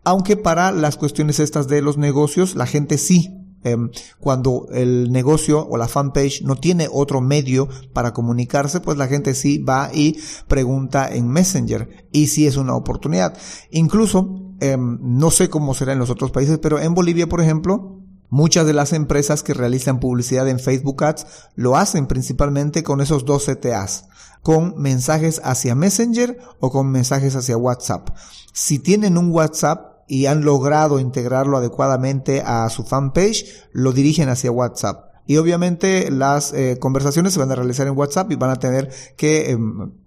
Aunque 0.02 0.37
para 0.37 0.73
las 0.73 0.97
cuestiones 0.97 1.38
estas 1.38 1.69
de 1.69 1.83
los 1.83 1.99
negocios, 1.99 2.57
la 2.57 2.67
gente 2.67 2.99
sí 2.99 3.33
eh, 3.62 3.76
cuando 4.19 4.67
el 4.73 5.12
negocio 5.12 5.64
o 5.69 5.76
la 5.76 5.87
fanpage 5.87 6.43
no 6.43 6.57
tiene 6.57 6.88
otro 6.90 7.21
medio 7.21 7.69
para 7.93 8.12
comunicarse, 8.12 8.81
pues 8.81 8.99
la 8.99 9.07
gente 9.07 9.35
sí 9.35 9.59
va 9.59 9.90
y 9.95 10.19
pregunta 10.49 11.14
en 11.14 11.29
Messenger 11.29 12.09
y 12.11 12.26
sí 12.29 12.47
es 12.47 12.57
una 12.57 12.75
oportunidad. 12.75 13.37
Incluso, 13.71 14.55
eh, 14.61 14.76
no 14.79 15.31
sé 15.31 15.49
cómo 15.49 15.75
será 15.75 15.93
en 15.93 16.00
los 16.00 16.11
otros 16.11 16.33
países, 16.33 16.59
pero 16.59 16.81
en 16.81 16.95
Bolivia, 16.95 17.29
por 17.29 17.40
ejemplo, 17.40 18.00
Muchas 18.30 18.64
de 18.64 18.72
las 18.72 18.92
empresas 18.92 19.42
que 19.42 19.54
realizan 19.54 19.99
publicidad 19.99 20.49
en 20.49 20.60
Facebook 20.60 21.02
Ads 21.02 21.26
lo 21.56 21.76
hacen 21.76 22.06
principalmente 22.06 22.84
con 22.84 23.00
esos 23.00 23.25
dos 23.25 23.46
CTAs, 23.46 24.06
con 24.42 24.80
mensajes 24.80 25.40
hacia 25.42 25.75
Messenger 25.75 26.38
o 26.60 26.70
con 26.70 26.92
mensajes 26.92 27.34
hacia 27.34 27.56
WhatsApp. 27.56 28.10
Si 28.52 28.78
tienen 28.78 29.18
un 29.18 29.32
WhatsApp 29.32 30.04
y 30.06 30.26
han 30.26 30.44
logrado 30.44 31.00
integrarlo 31.00 31.56
adecuadamente 31.56 32.42
a 32.46 32.68
su 32.70 32.84
fanpage, 32.84 33.46
lo 33.72 33.92
dirigen 33.92 34.28
hacia 34.28 34.52
WhatsApp. 34.52 35.10
Y 35.27 35.37
obviamente 35.37 36.11
las 36.11 36.53
eh, 36.53 36.79
conversaciones 36.81 37.33
se 37.33 37.39
van 37.39 37.50
a 37.53 37.55
realizar 37.55 37.87
en 37.87 37.97
WhatsApp 37.97 38.33
y 38.33 38.37
van 38.37 38.50
a 38.50 38.57
tener 38.57 38.91
que 39.17 39.53
eh, 39.53 39.59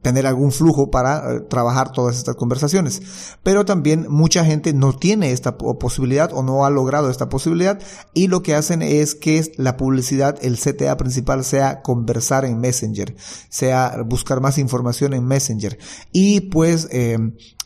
tener 0.02 0.28
algún 0.28 0.52
flujo 0.52 0.92
para 0.92 1.36
eh, 1.36 1.40
trabajar 1.42 1.92
todas 1.92 2.18
estas 2.18 2.36
conversaciones. 2.36 3.02
Pero 3.42 3.66
también 3.66 4.08
mucha 4.10 4.44
gente 4.44 4.74
no 4.74 4.94
tiene 4.94 5.32
esta 5.32 5.58
posibilidad 5.58 6.32
o 6.34 6.44
no 6.44 6.66
ha 6.66 6.70
logrado 6.70 7.10
esta 7.10 7.30
posibilidad 7.30 7.80
y 8.14 8.28
lo 8.28 8.44
que 8.44 8.56
hacen 8.56 8.82
es 8.82 9.16
que 9.16 9.44
la 9.58 9.78
publicidad, 9.78 10.38
el 10.42 10.58
CTA 10.58 10.98
principal 10.98 11.44
sea 11.44 11.82
conversar 11.82 12.46
en 12.46 12.60
Messenger, 12.60 13.16
sea 13.50 14.04
buscar 14.06 14.42
más 14.42 14.58
información 14.58 15.14
en 15.14 15.26
Messenger. 15.26 15.78
Y 16.12 16.42
pues 16.42 16.90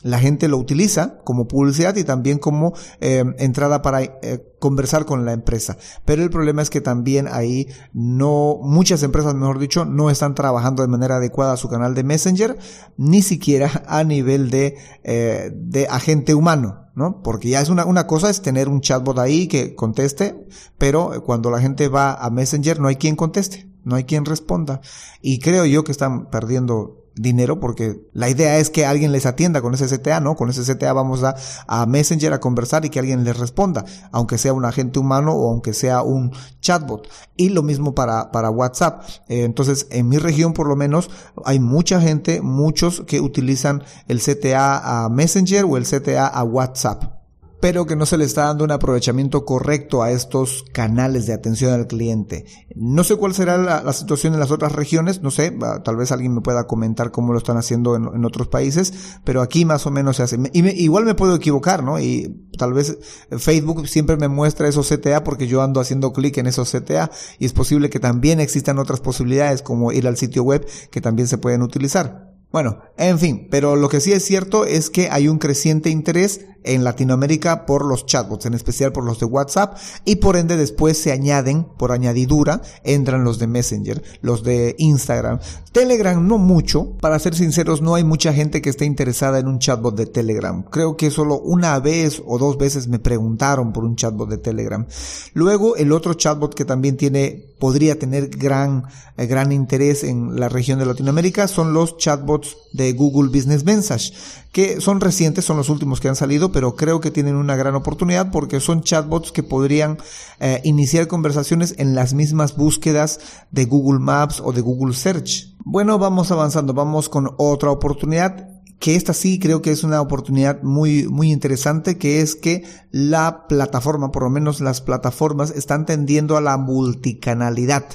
la 0.03 0.19
gente 0.19 0.47
lo 0.47 0.57
utiliza 0.57 1.17
como 1.23 1.47
publicidad 1.47 1.95
y 1.95 2.03
también 2.03 2.37
como 2.37 2.73
eh, 3.01 3.23
entrada 3.39 3.81
para 3.81 4.03
eh, 4.03 4.53
conversar 4.59 5.05
con 5.05 5.25
la 5.25 5.33
empresa. 5.33 5.77
Pero 6.05 6.23
el 6.23 6.29
problema 6.29 6.61
es 6.61 6.69
que 6.69 6.81
también 6.81 7.27
ahí 7.29 7.67
no, 7.93 8.59
muchas 8.61 9.03
empresas, 9.03 9.35
mejor 9.35 9.59
dicho, 9.59 9.85
no 9.85 10.09
están 10.09 10.35
trabajando 10.35 10.81
de 10.81 10.87
manera 10.87 11.17
adecuada 11.17 11.57
su 11.57 11.69
canal 11.69 11.95
de 11.95 12.03
Messenger, 12.03 12.57
ni 12.97 13.21
siquiera 13.21 13.83
a 13.87 14.03
nivel 14.03 14.49
de, 14.49 14.77
eh, 15.03 15.51
de 15.53 15.87
agente 15.87 16.35
humano. 16.35 16.83
¿no? 16.95 17.21
Porque 17.21 17.49
ya 17.49 17.61
es 17.61 17.69
una, 17.69 17.85
una 17.85 18.07
cosa 18.07 18.31
es 18.31 18.41
tener 18.41 18.67
un 18.67 18.81
chatbot 18.81 19.19
ahí 19.19 19.47
que 19.47 19.75
conteste, 19.75 20.47
pero 20.79 21.23
cuando 21.23 21.51
la 21.51 21.61
gente 21.61 21.89
va 21.89 22.15
a 22.15 22.31
Messenger 22.31 22.79
no 22.79 22.87
hay 22.87 22.95
quien 22.95 23.15
conteste, 23.15 23.69
no 23.83 23.95
hay 23.95 24.05
quien 24.05 24.25
responda. 24.25 24.81
Y 25.21 25.37
creo 25.37 25.65
yo 25.67 25.83
que 25.83 25.91
están 25.91 26.31
perdiendo 26.31 27.06
dinero 27.17 27.59
porque 27.59 27.99
la 28.13 28.29
idea 28.29 28.57
es 28.57 28.69
que 28.69 28.85
alguien 28.85 29.11
les 29.11 29.25
atienda 29.25 29.61
con 29.61 29.73
ese 29.73 29.87
CTA, 29.87 30.19
¿no? 30.19 30.35
Con 30.35 30.49
ese 30.49 30.63
CTA 30.63 30.93
vamos 30.93 31.23
a, 31.23 31.35
a 31.67 31.85
Messenger 31.85 32.33
a 32.33 32.39
conversar 32.39 32.85
y 32.85 32.89
que 32.89 32.99
alguien 32.99 33.23
les 33.23 33.37
responda, 33.37 33.85
aunque 34.11 34.37
sea 34.37 34.53
un 34.53 34.65
agente 34.65 34.99
humano 34.99 35.33
o 35.33 35.51
aunque 35.51 35.73
sea 35.73 36.01
un 36.01 36.31
chatbot. 36.61 37.07
Y 37.35 37.49
lo 37.49 37.63
mismo 37.63 37.93
para, 37.93 38.31
para 38.31 38.49
WhatsApp. 38.49 39.03
Eh, 39.27 39.43
entonces, 39.43 39.87
en 39.91 40.07
mi 40.07 40.17
región 40.17 40.53
por 40.53 40.67
lo 40.67 40.75
menos 40.75 41.09
hay 41.45 41.59
mucha 41.59 41.99
gente, 42.01 42.41
muchos 42.41 43.01
que 43.07 43.19
utilizan 43.19 43.83
el 44.07 44.21
CTA 44.21 45.05
a 45.05 45.09
Messenger 45.09 45.65
o 45.65 45.77
el 45.77 45.85
CTA 45.85 46.27
a 46.27 46.43
WhatsApp 46.43 47.16
pero 47.59 47.85
que 47.85 47.95
no 47.95 48.05
se 48.05 48.17
le 48.17 48.25
está 48.25 48.45
dando 48.45 48.63
un 48.63 48.71
aprovechamiento 48.71 49.45
correcto 49.45 50.03
a 50.03 50.11
estos 50.11 50.63
canales 50.73 51.25
de 51.25 51.33
atención 51.33 51.73
al 51.73 51.87
cliente. 51.87 52.45
No 52.75 53.03
sé 53.03 53.15
cuál 53.15 53.33
será 53.33 53.57
la, 53.57 53.93
situación 53.93 54.33
en 54.33 54.39
las 54.39 54.51
otras 54.51 54.73
regiones, 54.73 55.21
no 55.21 55.31
sé, 55.31 55.57
tal 55.83 55.95
vez 55.95 56.11
alguien 56.11 56.35
me 56.35 56.41
pueda 56.41 56.67
comentar 56.67 57.11
cómo 57.11 57.33
lo 57.33 57.39
están 57.39 57.57
haciendo 57.57 57.95
en, 57.95 58.25
otros 58.25 58.47
países, 58.47 59.19
pero 59.23 59.41
aquí 59.41 59.65
más 59.65 59.85
o 59.85 59.91
menos 59.91 60.17
se 60.17 60.23
hace. 60.23 60.37
Y 60.53 60.83
igual 60.83 61.05
me 61.05 61.15
puedo 61.15 61.35
equivocar, 61.35 61.83
¿no? 61.83 61.99
Y 61.99 62.47
tal 62.57 62.73
vez 62.73 62.97
Facebook 63.37 63.87
siempre 63.87 64.17
me 64.17 64.27
muestra 64.27 64.67
esos 64.67 64.89
CTA 64.89 65.23
porque 65.23 65.47
yo 65.47 65.61
ando 65.61 65.79
haciendo 65.79 66.13
clic 66.13 66.37
en 66.37 66.47
esos 66.47 66.71
CTA 66.71 67.09
y 67.39 67.45
es 67.45 67.53
posible 67.53 67.89
que 67.89 67.99
también 67.99 68.39
existan 68.39 68.79
otras 68.79 68.99
posibilidades 68.99 69.61
como 69.61 69.91
ir 69.91 70.07
al 70.07 70.17
sitio 70.17 70.43
web 70.43 70.67
que 70.91 71.01
también 71.01 71.27
se 71.27 71.37
pueden 71.37 71.61
utilizar. 71.61 72.27
Bueno, 72.51 72.79
en 72.97 73.19
fin, 73.19 73.47
pero 73.51 73.75
lo 73.75 73.89
que 73.89 73.99
sí 73.99 74.13
es 74.13 74.23
cierto 74.23 74.65
es 74.65 74.89
que 74.89 75.09
hay 75.09 75.27
un 75.27 75.37
creciente 75.37 75.89
interés 75.89 76.45
en 76.67 76.83
Latinoamérica 76.83 77.65
por 77.65 77.85
los 77.85 78.05
chatbots, 78.05 78.45
en 78.45 78.53
especial 78.53 78.91
por 78.91 79.03
los 79.03 79.19
de 79.19 79.25
WhatsApp, 79.25 79.77
y 80.05 80.17
por 80.17 80.37
ende 80.37 80.57
después 80.57 80.97
se 80.97 81.11
añaden, 81.11 81.65
por 81.77 81.91
añadidura, 81.91 82.61
entran 82.83 83.23
los 83.23 83.39
de 83.39 83.47
Messenger, 83.47 84.03
los 84.21 84.43
de 84.43 84.75
Instagram. 84.77 85.39
Telegram 85.71 86.25
no 86.27 86.37
mucho, 86.37 86.97
para 86.99 87.19
ser 87.19 87.35
sinceros, 87.35 87.81
no 87.81 87.95
hay 87.95 88.03
mucha 88.03 88.33
gente 88.33 88.61
que 88.61 88.69
esté 88.69 88.85
interesada 88.85 89.39
en 89.39 89.47
un 89.47 89.59
chatbot 89.59 89.95
de 89.95 90.05
Telegram. 90.05 90.63
Creo 90.63 90.97
que 90.97 91.11
solo 91.11 91.39
una 91.39 91.79
vez 91.79 92.21
o 92.25 92.37
dos 92.37 92.57
veces 92.57 92.87
me 92.87 92.99
preguntaron 92.99 93.73
por 93.73 93.83
un 93.83 93.95
chatbot 93.95 94.29
de 94.29 94.37
Telegram. 94.37 94.85
Luego, 95.33 95.75
el 95.75 95.91
otro 95.91 96.13
chatbot 96.15 96.53
que 96.53 96.65
también 96.65 96.97
tiene, 96.97 97.53
podría 97.59 97.99
tener 97.99 98.29
gran, 98.29 98.85
eh, 99.17 99.25
gran 99.27 99.51
interés 99.51 100.03
en 100.03 100.39
la 100.39 100.49
región 100.49 100.79
de 100.79 100.85
Latinoamérica 100.85 101.47
son 101.47 101.73
los 101.73 101.97
chatbots 101.97 102.57
de 102.73 102.93
Google 102.93 103.29
Business 103.29 103.63
Message 103.63 104.13
que 104.57 104.81
son 104.81 105.01
recientes, 105.01 105.45
son 105.45 105.57
los 105.57 105.69
últimos 105.69 105.99
que 105.99 106.09
han 106.09 106.15
salido, 106.15 106.51
pero 106.51 106.75
creo 106.75 106.99
que 106.99 107.11
tienen 107.11 107.35
una 107.35 107.55
gran 107.55 107.75
oportunidad 107.75 108.31
porque 108.31 108.59
son 108.59 108.81
chatbots 108.81 109.31
que 109.31 109.43
podrían 109.43 109.99
eh, 110.39 110.61
iniciar 110.63 111.05
conversaciones 111.05 111.75
en 111.77 111.93
las 111.93 112.15
mismas 112.15 112.57
búsquedas 112.57 113.19
de 113.51 113.65
Google 113.65 113.99
Maps 113.99 114.41
o 114.43 114.53
de 114.53 114.61
Google 114.61 114.95
Search. 114.95 115.55
Bueno, 115.63 115.99
vamos 115.99 116.31
avanzando, 116.31 116.73
vamos 116.73 117.07
con 117.07 117.35
otra 117.37 117.69
oportunidad 117.69 118.56
que 118.79 118.95
esta 118.95 119.13
sí 119.13 119.39
creo 119.39 119.61
que 119.61 119.71
es 119.71 119.83
una 119.83 120.01
oportunidad 120.01 120.61
muy, 120.61 121.07
muy 121.07 121.31
interesante, 121.31 121.97
que 121.97 122.21
es 122.21 122.35
que 122.35 122.63
la 122.91 123.47
plataforma, 123.47 124.11
por 124.11 124.23
lo 124.23 124.29
menos 124.29 124.61
las 124.61 124.81
plataformas, 124.81 125.51
están 125.51 125.85
tendiendo 125.85 126.37
a 126.37 126.41
la 126.41 126.57
multicanalidad. 126.57 127.85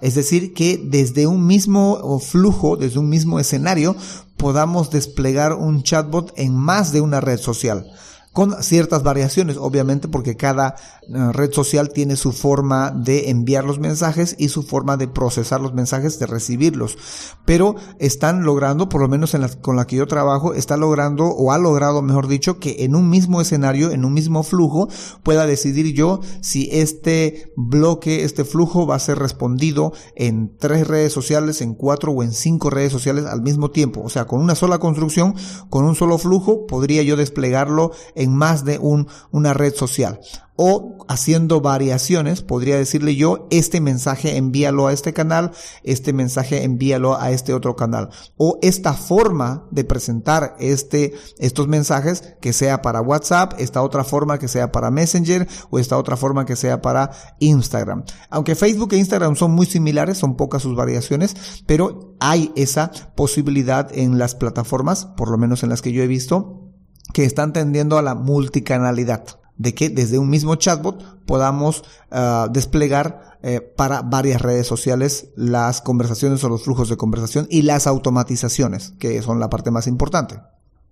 Es 0.00 0.14
decir, 0.14 0.54
que 0.54 0.80
desde 0.82 1.26
un 1.26 1.46
mismo 1.46 2.20
flujo, 2.20 2.76
desde 2.76 3.00
un 3.00 3.08
mismo 3.08 3.40
escenario, 3.40 3.96
podamos 4.36 4.90
desplegar 4.90 5.54
un 5.54 5.82
chatbot 5.82 6.32
en 6.36 6.54
más 6.54 6.92
de 6.92 7.00
una 7.00 7.20
red 7.20 7.38
social 7.38 7.90
con 8.38 8.62
ciertas 8.62 9.02
variaciones, 9.02 9.56
obviamente, 9.56 10.06
porque 10.06 10.36
cada 10.36 10.76
eh, 11.02 11.32
red 11.32 11.50
social 11.52 11.88
tiene 11.88 12.14
su 12.14 12.30
forma 12.30 12.92
de 12.92 13.30
enviar 13.30 13.64
los 13.64 13.80
mensajes 13.80 14.36
y 14.38 14.50
su 14.50 14.62
forma 14.62 14.96
de 14.96 15.08
procesar 15.08 15.60
los 15.60 15.74
mensajes, 15.74 16.20
de 16.20 16.26
recibirlos. 16.26 16.96
Pero 17.44 17.74
están 17.98 18.44
logrando, 18.44 18.88
por 18.88 19.00
lo 19.00 19.08
menos 19.08 19.34
en 19.34 19.40
la, 19.40 19.48
con 19.48 19.74
la 19.74 19.88
que 19.88 19.96
yo 19.96 20.06
trabajo, 20.06 20.54
está 20.54 20.76
logrando 20.76 21.24
o 21.24 21.50
ha 21.50 21.58
logrado, 21.58 22.00
mejor 22.00 22.28
dicho, 22.28 22.60
que 22.60 22.84
en 22.84 22.94
un 22.94 23.10
mismo 23.10 23.40
escenario, 23.40 23.90
en 23.90 24.04
un 24.04 24.14
mismo 24.14 24.44
flujo, 24.44 24.86
pueda 25.24 25.44
decidir 25.44 25.92
yo 25.92 26.20
si 26.40 26.68
este 26.70 27.52
bloque, 27.56 28.22
este 28.22 28.44
flujo 28.44 28.86
va 28.86 28.94
a 28.94 29.00
ser 29.00 29.18
respondido 29.18 29.92
en 30.14 30.56
tres 30.56 30.86
redes 30.86 31.12
sociales, 31.12 31.60
en 31.60 31.74
cuatro 31.74 32.12
o 32.12 32.22
en 32.22 32.30
cinco 32.30 32.70
redes 32.70 32.92
sociales 32.92 33.24
al 33.24 33.42
mismo 33.42 33.72
tiempo. 33.72 34.00
O 34.04 34.08
sea, 34.08 34.28
con 34.28 34.40
una 34.40 34.54
sola 34.54 34.78
construcción, 34.78 35.34
con 35.70 35.84
un 35.84 35.96
solo 35.96 36.18
flujo, 36.18 36.66
podría 36.68 37.02
yo 37.02 37.16
desplegarlo 37.16 37.90
en 38.14 38.27
más 38.28 38.64
de 38.64 38.78
un, 38.78 39.08
una 39.30 39.54
red 39.54 39.74
social 39.74 40.20
o 40.60 41.06
haciendo 41.06 41.60
variaciones, 41.60 42.42
podría 42.42 42.76
decirle 42.76 43.14
yo, 43.14 43.46
este 43.48 43.80
mensaje 43.80 44.36
envíalo 44.36 44.88
a 44.88 44.92
este 44.92 45.12
canal, 45.12 45.52
este 45.84 46.12
mensaje 46.12 46.64
envíalo 46.64 47.16
a 47.16 47.30
este 47.30 47.54
otro 47.54 47.76
canal. 47.76 48.10
O 48.36 48.58
esta 48.60 48.92
forma 48.92 49.68
de 49.70 49.84
presentar 49.84 50.56
este, 50.58 51.14
estos 51.38 51.68
mensajes 51.68 52.34
que 52.40 52.52
sea 52.52 52.82
para 52.82 53.00
WhatsApp, 53.00 53.54
esta 53.58 53.82
otra 53.82 54.02
forma 54.02 54.40
que 54.40 54.48
sea 54.48 54.72
para 54.72 54.90
Messenger 54.90 55.46
o 55.70 55.78
esta 55.78 55.96
otra 55.96 56.16
forma 56.16 56.44
que 56.44 56.56
sea 56.56 56.82
para 56.82 57.12
Instagram. 57.38 58.02
Aunque 58.28 58.56
Facebook 58.56 58.92
e 58.94 58.98
Instagram 58.98 59.36
son 59.36 59.52
muy 59.52 59.66
similares, 59.66 60.18
son 60.18 60.36
pocas 60.36 60.62
sus 60.62 60.74
variaciones, 60.74 61.36
pero 61.66 62.16
hay 62.18 62.50
esa 62.56 62.90
posibilidad 63.14 63.96
en 63.96 64.18
las 64.18 64.34
plataformas, 64.34 65.06
por 65.06 65.30
lo 65.30 65.38
menos 65.38 65.62
en 65.62 65.68
las 65.68 65.82
que 65.82 65.92
yo 65.92 66.02
he 66.02 66.08
visto, 66.08 66.67
que 67.12 67.24
están 67.24 67.52
tendiendo 67.52 67.98
a 67.98 68.02
la 68.02 68.14
multicanalidad 68.14 69.38
de 69.58 69.74
que 69.74 69.90
desde 69.90 70.18
un 70.18 70.30
mismo 70.30 70.54
chatbot 70.54 71.24
podamos 71.26 71.82
uh, 72.10 72.50
desplegar 72.50 73.38
eh, 73.42 73.60
para 73.60 74.02
varias 74.02 74.40
redes 74.40 74.66
sociales 74.66 75.28
las 75.36 75.80
conversaciones 75.80 76.42
o 76.42 76.48
los 76.48 76.62
flujos 76.62 76.88
de 76.88 76.96
conversación 76.96 77.46
y 77.50 77.62
las 77.62 77.86
automatizaciones, 77.86 78.94
que 78.98 79.20
son 79.22 79.40
la 79.40 79.50
parte 79.50 79.70
más 79.70 79.86
importante. 79.86 80.40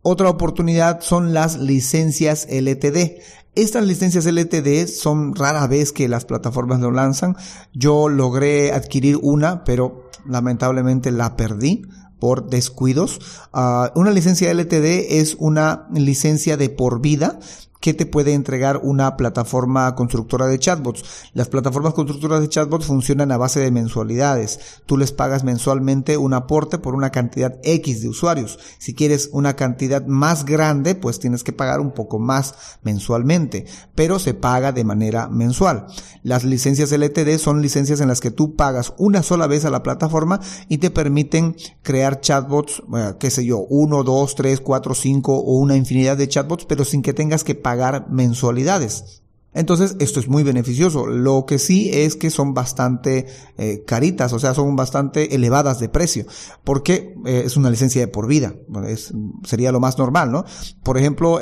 Otra 0.02 0.28
oportunidad 0.28 1.00
son 1.00 1.32
las 1.32 1.58
licencias 1.58 2.46
LTD. 2.48 3.20
Estas 3.54 3.84
licencias 3.84 4.26
LTD 4.26 4.86
son 4.86 5.34
rara 5.34 5.66
vez 5.66 5.92
que 5.92 6.08
las 6.08 6.24
plataformas 6.24 6.80
lo 6.80 6.92
lanzan. 6.92 7.36
Yo 7.72 8.08
logré 8.08 8.72
adquirir 8.72 9.18
una, 9.22 9.64
pero 9.64 10.10
lamentablemente 10.24 11.10
la 11.10 11.36
perdí 11.36 11.82
por 12.18 12.48
descuidos. 12.48 13.20
Uh, 13.52 13.98
una 13.98 14.10
licencia 14.10 14.52
LTD 14.52 15.18
es 15.20 15.36
una 15.38 15.86
licencia 15.92 16.56
de 16.56 16.70
por 16.70 17.00
vida 17.00 17.38
que 17.86 17.94
te 17.94 18.04
puede 18.04 18.34
entregar 18.34 18.80
una 18.82 19.16
plataforma 19.16 19.94
constructora 19.94 20.48
de 20.48 20.58
chatbots. 20.58 21.04
Las 21.34 21.46
plataformas 21.46 21.94
constructoras 21.94 22.40
de 22.40 22.48
chatbots 22.48 22.86
funcionan 22.86 23.30
a 23.30 23.36
base 23.36 23.60
de 23.60 23.70
mensualidades. 23.70 24.58
Tú 24.86 24.96
les 24.96 25.12
pagas 25.12 25.44
mensualmente 25.44 26.16
un 26.16 26.34
aporte 26.34 26.78
por 26.78 26.96
una 26.96 27.10
cantidad 27.10 27.60
X 27.62 28.02
de 28.02 28.08
usuarios. 28.08 28.58
Si 28.78 28.92
quieres 28.92 29.30
una 29.32 29.54
cantidad 29.54 30.04
más 30.04 30.44
grande, 30.44 30.96
pues 30.96 31.20
tienes 31.20 31.44
que 31.44 31.52
pagar 31.52 31.78
un 31.78 31.92
poco 31.92 32.18
más 32.18 32.56
mensualmente, 32.82 33.66
pero 33.94 34.18
se 34.18 34.34
paga 34.34 34.72
de 34.72 34.82
manera 34.82 35.28
mensual. 35.28 35.86
Las 36.24 36.42
licencias 36.42 36.90
LTD 36.90 37.38
son 37.38 37.62
licencias 37.62 38.00
en 38.00 38.08
las 38.08 38.20
que 38.20 38.32
tú 38.32 38.56
pagas 38.56 38.94
una 38.98 39.22
sola 39.22 39.46
vez 39.46 39.64
a 39.64 39.70
la 39.70 39.84
plataforma 39.84 40.40
y 40.68 40.78
te 40.78 40.90
permiten 40.90 41.54
crear 41.82 42.20
chatbots, 42.20 42.82
eh, 42.96 43.14
qué 43.20 43.30
sé 43.30 43.44
yo, 43.44 43.58
uno, 43.60 44.02
dos, 44.02 44.34
tres, 44.34 44.60
cuatro, 44.60 44.92
cinco 44.92 45.36
o 45.36 45.58
una 45.58 45.76
infinidad 45.76 46.16
de 46.16 46.26
chatbots, 46.26 46.64
pero 46.64 46.84
sin 46.84 47.00
que 47.00 47.14
tengas 47.14 47.44
que 47.44 47.54
pagar 47.54 47.75
mensualidades. 48.10 49.22
Entonces, 49.56 49.96
esto 50.00 50.20
es 50.20 50.28
muy 50.28 50.42
beneficioso. 50.42 51.06
Lo 51.06 51.46
que 51.46 51.58
sí 51.58 51.88
es 51.90 52.14
que 52.14 52.28
son 52.28 52.52
bastante 52.52 53.26
eh, 53.56 53.84
caritas, 53.86 54.34
o 54.34 54.38
sea, 54.38 54.52
son 54.52 54.76
bastante 54.76 55.34
elevadas 55.34 55.80
de 55.80 55.88
precio, 55.88 56.26
porque 56.62 57.14
eh, 57.24 57.44
es 57.46 57.56
una 57.56 57.70
licencia 57.70 58.02
de 58.02 58.08
por 58.08 58.26
vida. 58.26 58.54
Es, 58.86 59.14
sería 59.44 59.72
lo 59.72 59.80
más 59.80 59.96
normal, 59.96 60.30
¿no? 60.30 60.44
Por 60.82 60.98
ejemplo, 60.98 61.40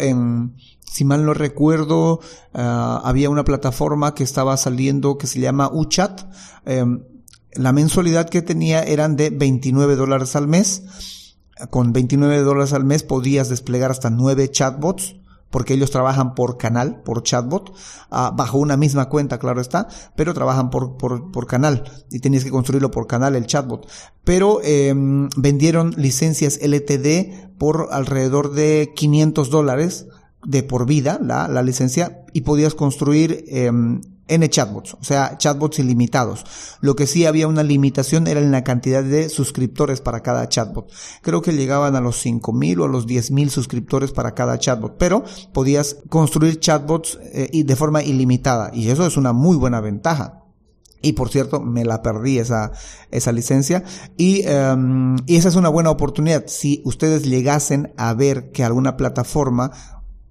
si 0.80 1.04
mal 1.04 1.26
no 1.26 1.34
recuerdo, 1.34 2.20
ah, 2.52 3.02
había 3.04 3.30
una 3.30 3.42
plataforma 3.42 4.14
que 4.14 4.22
estaba 4.22 4.56
saliendo 4.56 5.18
que 5.18 5.26
se 5.26 5.40
llama 5.40 5.68
UChat. 5.72 6.22
Em, 6.66 7.02
la 7.54 7.72
mensualidad 7.72 8.28
que 8.28 8.42
tenía 8.42 8.84
eran 8.84 9.16
de 9.16 9.30
29 9.30 9.96
dólares 9.96 10.36
al 10.36 10.46
mes. 10.46 10.84
Con 11.70 11.92
29 11.92 12.42
dólares 12.42 12.72
al 12.74 12.84
mes 12.84 13.02
podías 13.02 13.48
desplegar 13.48 13.90
hasta 13.90 14.10
9 14.10 14.52
chatbots 14.52 15.16
porque 15.54 15.75
ellos 15.75 15.92
trabajan 15.92 16.34
por 16.34 16.58
canal, 16.58 17.00
por 17.04 17.23
chatbot, 17.23 17.73
ah, 18.11 18.32
bajo 18.37 18.58
una 18.58 18.76
misma 18.76 19.08
cuenta, 19.08 19.38
claro 19.38 19.61
está, 19.61 19.87
pero 20.16 20.34
trabajan 20.34 20.68
por, 20.68 21.46
canal 21.46 21.84
y 22.11 22.18
tenías 22.18 22.42
que 22.42 22.50
construirlo 22.50 22.90
por 22.90 23.06
canal 23.06 23.37
el 23.37 23.46
chatbot. 23.46 23.88
Pero 24.25 24.58
eh, 24.64 24.92
vendieron 25.37 25.94
licencias 25.96 26.58
LTD 26.61 27.54
por 27.56 27.90
alrededor 27.92 28.50
de 28.50 28.90
500 28.96 29.49
dólares 29.49 30.08
de 30.44 30.64
por 30.64 30.87
vida 30.87 31.20
la, 31.23 31.46
la 31.46 31.62
licencia 31.62 32.25
y 32.32 32.40
podías 32.40 32.75
construir 32.75 33.44
eh, 33.46 33.70
N 34.26 34.49
chatbots, 34.49 34.95
o 34.95 35.04
sea, 35.04 35.37
chatbots 35.37 35.78
ilimitados. 35.78 36.45
Lo 36.81 36.97
que 36.97 37.07
sí 37.07 37.26
había 37.26 37.47
una 37.47 37.62
limitación 37.62 38.26
era 38.26 38.40
en 38.40 38.52
la 38.52 38.64
cantidad 38.64 39.02
de 39.02 39.28
suscriptores 39.28 40.00
para 40.00 40.23
cada 40.23 40.49
chatbot. 40.49 40.90
Creo 41.23 41.43
que 41.43 41.52
llegaban 41.52 41.95
a 41.97 42.00
los 42.00 42.25
5.000 42.25 42.81
o 42.81 42.85
a 42.85 42.88
los 42.88 43.07
10.000 43.07 43.49
suscriptores 43.49 44.12
para 44.12 44.35
cada 44.35 44.59
chatbot, 44.59 44.97
pero 44.99 45.25
podías 45.52 45.99
construir 46.09 46.59
chatbots 46.59 47.19
eh, 47.33 47.64
de 47.64 47.76
forma 47.76 48.02
ilimitada 48.02 48.71
y 48.73 48.88
eso 48.88 49.07
es 49.07 49.16
una 49.16 49.33
muy 49.33 49.57
buena 49.57 49.81
ventaja. 49.81 50.45
Y 51.04 51.12
por 51.12 51.28
cierto, 51.28 51.61
me 51.61 51.85
la 51.85 52.00
perdí 52.00 52.38
esa, 52.38 52.73
esa 53.11 53.31
licencia. 53.31 53.85
Y, 54.16 54.40
y 55.26 55.37
esa 55.37 55.49
es 55.49 55.54
una 55.54 55.69
buena 55.69 55.90
oportunidad. 55.90 56.45
Si 56.47 56.81
ustedes 56.87 57.25
llegasen 57.25 57.93
a 57.99 58.14
ver 58.14 58.52
que 58.52 58.64
alguna 58.64 58.97
plataforma 58.97 59.71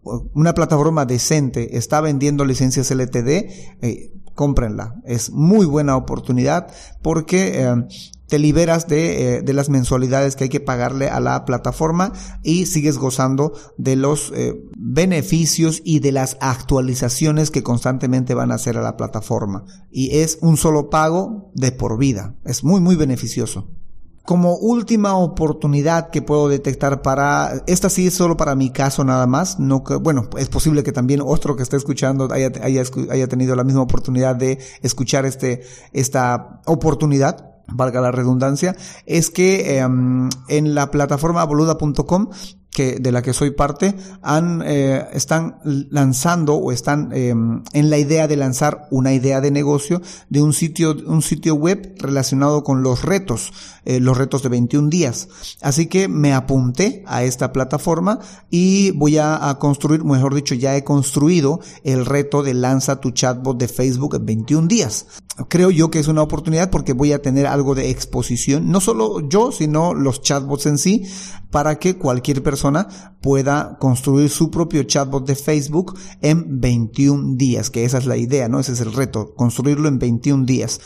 una 0.03 0.53
plataforma 0.53 1.05
decente 1.05 1.77
está 1.77 2.01
vendiendo 2.01 2.45
licencias 2.45 2.91
LTD, 2.91 3.29
eh, 3.81 4.12
cómprenla. 4.36 4.95
Es 5.05 5.31
muy 5.31 5.65
buena 5.65 5.95
oportunidad 5.95 6.67
porque 7.01 7.62
eh, 7.62 7.75
te 8.27 8.39
liberas 8.39 8.88
de, 8.88 9.36
eh, 9.36 9.41
de, 9.41 9.53
las 9.53 9.69
mensualidades 9.69 10.36
que 10.36 10.45
hay 10.45 10.50
que 10.50 10.60
pagarle 10.60 11.10
a 11.10 11.19
la 11.19 11.45
plataforma 11.45 12.13
y 12.41 12.65
sigues 12.65 12.98
gozando 12.98 13.53
de 13.77 13.95
los 13.95 14.31
eh, 14.36 14.55
beneficios 14.75 15.81
y 15.83 16.00
de 16.00 16.13
las 16.13 16.38
actualizaciones 16.41 17.51
que 17.51 17.63
constantemente 17.63 18.33
van 18.33 18.51
a 18.51 18.55
hacer 18.55 18.77
a 18.77 18.81
la 18.81 18.98
plataforma. 18.98 19.65
Y 19.91 20.17
es 20.17 20.39
un 20.41 20.57
solo 20.57 20.89
pago 20.89 21.51
de 21.53 21.72
por 21.72 21.98
vida. 21.98 22.36
Es 22.43 22.63
muy, 22.63 22.81
muy 22.81 22.95
beneficioso. 22.95 23.69
Como 24.25 24.56
última 24.56 25.18
oportunidad 25.18 26.10
que 26.10 26.22
puedo 26.22 26.48
detectar 26.48 27.01
para, 27.01 27.62
esta 27.68 27.89
sí 27.89 28.08
es 28.08 28.13
solo 28.13 28.38
para 28.38 28.56
mi 28.56 28.70
caso 28.70 29.03
nada 29.03 29.27
más, 29.27 29.60
no 29.60 29.84
que, 29.84 29.96
bueno, 29.96 30.30
es 30.38 30.48
posible 30.48 30.84
que 30.84 30.94
también 30.94 31.22
otro 31.24 31.56
que 31.56 31.63
esté 31.63 31.75
escuchando 31.75 32.30
haya, 32.32 32.51
haya, 32.62 32.84
haya 33.12 33.27
tenido 33.27 33.56
la 33.56 33.65
misma 33.65 33.82
oportunidad 33.82 34.36
de 34.36 34.60
escuchar 34.82 35.25
este, 35.25 35.63
esta 35.92 36.62
oportunidad 36.65 37.53
valga 37.68 38.01
la 38.01 38.12
redundancia, 38.12 38.75
es 39.06 39.30
que 39.30 39.77
eh, 39.77 39.82
en 39.82 40.75
la 40.75 40.92
plataforma 40.92 41.44
boluda.com 41.44 42.30
que 42.74 42.98
de 43.00 43.12
la 43.12 43.22
que 43.22 43.34
soy 43.34 43.51
parte 43.51 43.96
han 44.22 44.62
eh, 44.65 45.08
están 45.13 45.60
lanzando 45.63 46.56
o 46.56 46.72
están 46.72 47.12
eh, 47.13 47.30
en 47.30 47.89
la 47.89 47.98
idea 47.98 48.27
de 48.27 48.36
lanzar 48.36 48.88
una 48.92 49.13
idea 49.13 49.42
de 49.42 49.51
negocio 49.51 50.01
de 50.30 50.42
un 50.42 50.53
sitio 50.53 50.96
un 51.06 51.22
sitio 51.22 51.56
web 51.56 51.96
relacionado 52.00 52.63
con 52.63 52.84
los 52.84 53.03
retos 53.03 53.51
eh, 53.86 54.00
los 54.00 54.18
retos 54.18 54.42
de 54.44 54.48
21 54.48 54.88
días. 54.88 55.27
Así 55.62 55.88
que 55.88 56.08
me 56.08 56.34
apunté 56.34 57.03
a 57.06 57.25
esta 57.25 57.51
plataforma 57.51 58.20
y 58.50 58.92
voy 58.92 59.18
a, 59.18 59.58
construir 59.60 60.06
mejor 60.06 60.34
dicho 60.34 60.56
ya 60.56 60.77
he 60.77 60.86
construido 60.86 61.60
el 61.84 62.06
reto 62.06 62.44
de 62.44 62.53
lanza 62.53 63.01
tu 63.01 63.12
chatbot 63.12 63.58
de 63.58 63.68
Facebook 63.68 64.15
en 64.15 64.25
21 64.25 64.68
días. 64.70 65.06
Creo 65.50 65.70
yo 65.70 65.92
que 65.92 66.00
es 66.00 66.08
una 66.08 66.22
oportunidad 66.22 66.70
porque 66.70 66.94
voy 66.94 67.12
a 67.12 67.22
tener 67.22 67.46
algo 67.46 67.75
de 67.75 67.89
exposición 67.89 68.72
no 68.72 68.80
solo 68.80 69.27
yo 69.27 69.51
sino 69.51 69.94
los 69.96 70.22
chatbots 70.22 70.68
en 70.68 70.77
sí 70.77 71.03
para 71.50 71.80
que 71.80 71.98
cualquier 71.98 72.44
persona 72.44 72.62
pueda 73.22 73.77
construir 73.79 74.29
su 74.29 74.51
propio 74.51 74.84
chatbot 74.84 75.25
de 75.25 75.36
Facebook 75.36 75.98
en 76.22 76.62
21 76.62 77.36
días, 77.36 77.70
que 77.70 77.86
esa 77.86 77.98
es 77.98 78.05
la 78.05 78.17
idea, 78.17 78.48
¿no? 78.48 78.60
Ese 78.60 78.74
es 78.74 78.82
el 78.82 78.93
reto, 78.93 79.34
construirlo 79.36 79.88
en 79.88 80.00
21 80.00 80.46
días. 80.46 80.79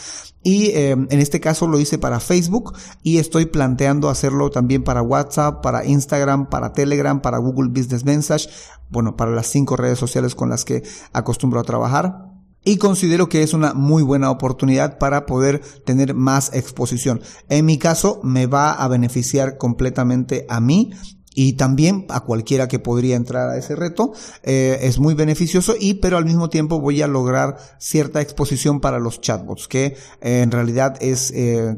Y 0.43 0.67
eh, 0.67 0.91
en 0.91 1.19
este 1.19 1.39
caso 1.39 1.67
lo 1.67 1.79
hice 1.79 1.97
para 1.97 2.19
Facebook 2.19 2.73
y 3.03 3.17
estoy 3.17 3.47
planteando 3.47 4.09
hacerlo 4.09 4.49
también 4.49 4.83
para 4.83 5.01
WhatsApp, 5.01 5.61
para 5.61 5.85
Instagram, 5.85 6.49
para 6.49 6.73
Telegram, 6.73 7.21
para 7.21 7.37
Google 7.37 7.69
Business 7.69 8.05
Message, 8.05 8.49
bueno, 8.89 9.17
para 9.17 9.31
las 9.31 9.47
cinco 9.47 9.75
redes 9.75 9.99
sociales 9.99 10.35
con 10.35 10.49
las 10.49 10.63
que 10.63 10.83
acostumbro 11.11 11.59
a 11.59 11.63
trabajar 11.63 12.37
y 12.67 12.77
considero 12.77 13.29
que 13.29 13.43
es 13.43 13.53
una 13.53 13.73
muy 13.73 14.03
buena 14.03 14.29
oportunidad 14.29 14.97
para 14.97 15.25
poder 15.25 15.61
tener 15.85 16.13
más 16.13 16.53
exposición. 16.53 17.21
En 17.47 17.65
mi 17.65 17.77
caso 17.77 18.19
me 18.23 18.45
va 18.45 18.73
a 18.73 18.89
beneficiar 18.89 19.57
completamente 19.57 20.45
a 20.49 20.59
mí 20.59 20.91
y 21.39 21.53
también 21.53 22.07
a 22.09 22.21
cualquiera 22.21 22.67
que 22.67 22.79
podría 22.79 23.15
entrar 23.15 23.49
a 23.49 23.57
ese 23.59 23.75
reto 23.75 24.11
eh, 24.41 24.79
es 24.81 24.97
muy 24.97 25.13
beneficioso 25.13 25.75
y 25.79 25.93
pero 25.93 26.17
al 26.17 26.25
mismo 26.25 26.49
tiempo 26.49 26.81
voy 26.81 27.03
a 27.03 27.07
lograr 27.07 27.57
cierta 27.77 28.21
exposición 28.21 28.79
para 28.81 28.97
los 28.97 29.21
chatbots 29.21 29.67
que 29.67 29.95
eh, 30.19 30.41
en 30.41 30.49
realidad 30.49 30.97
es 30.99 31.29
eh, 31.35 31.77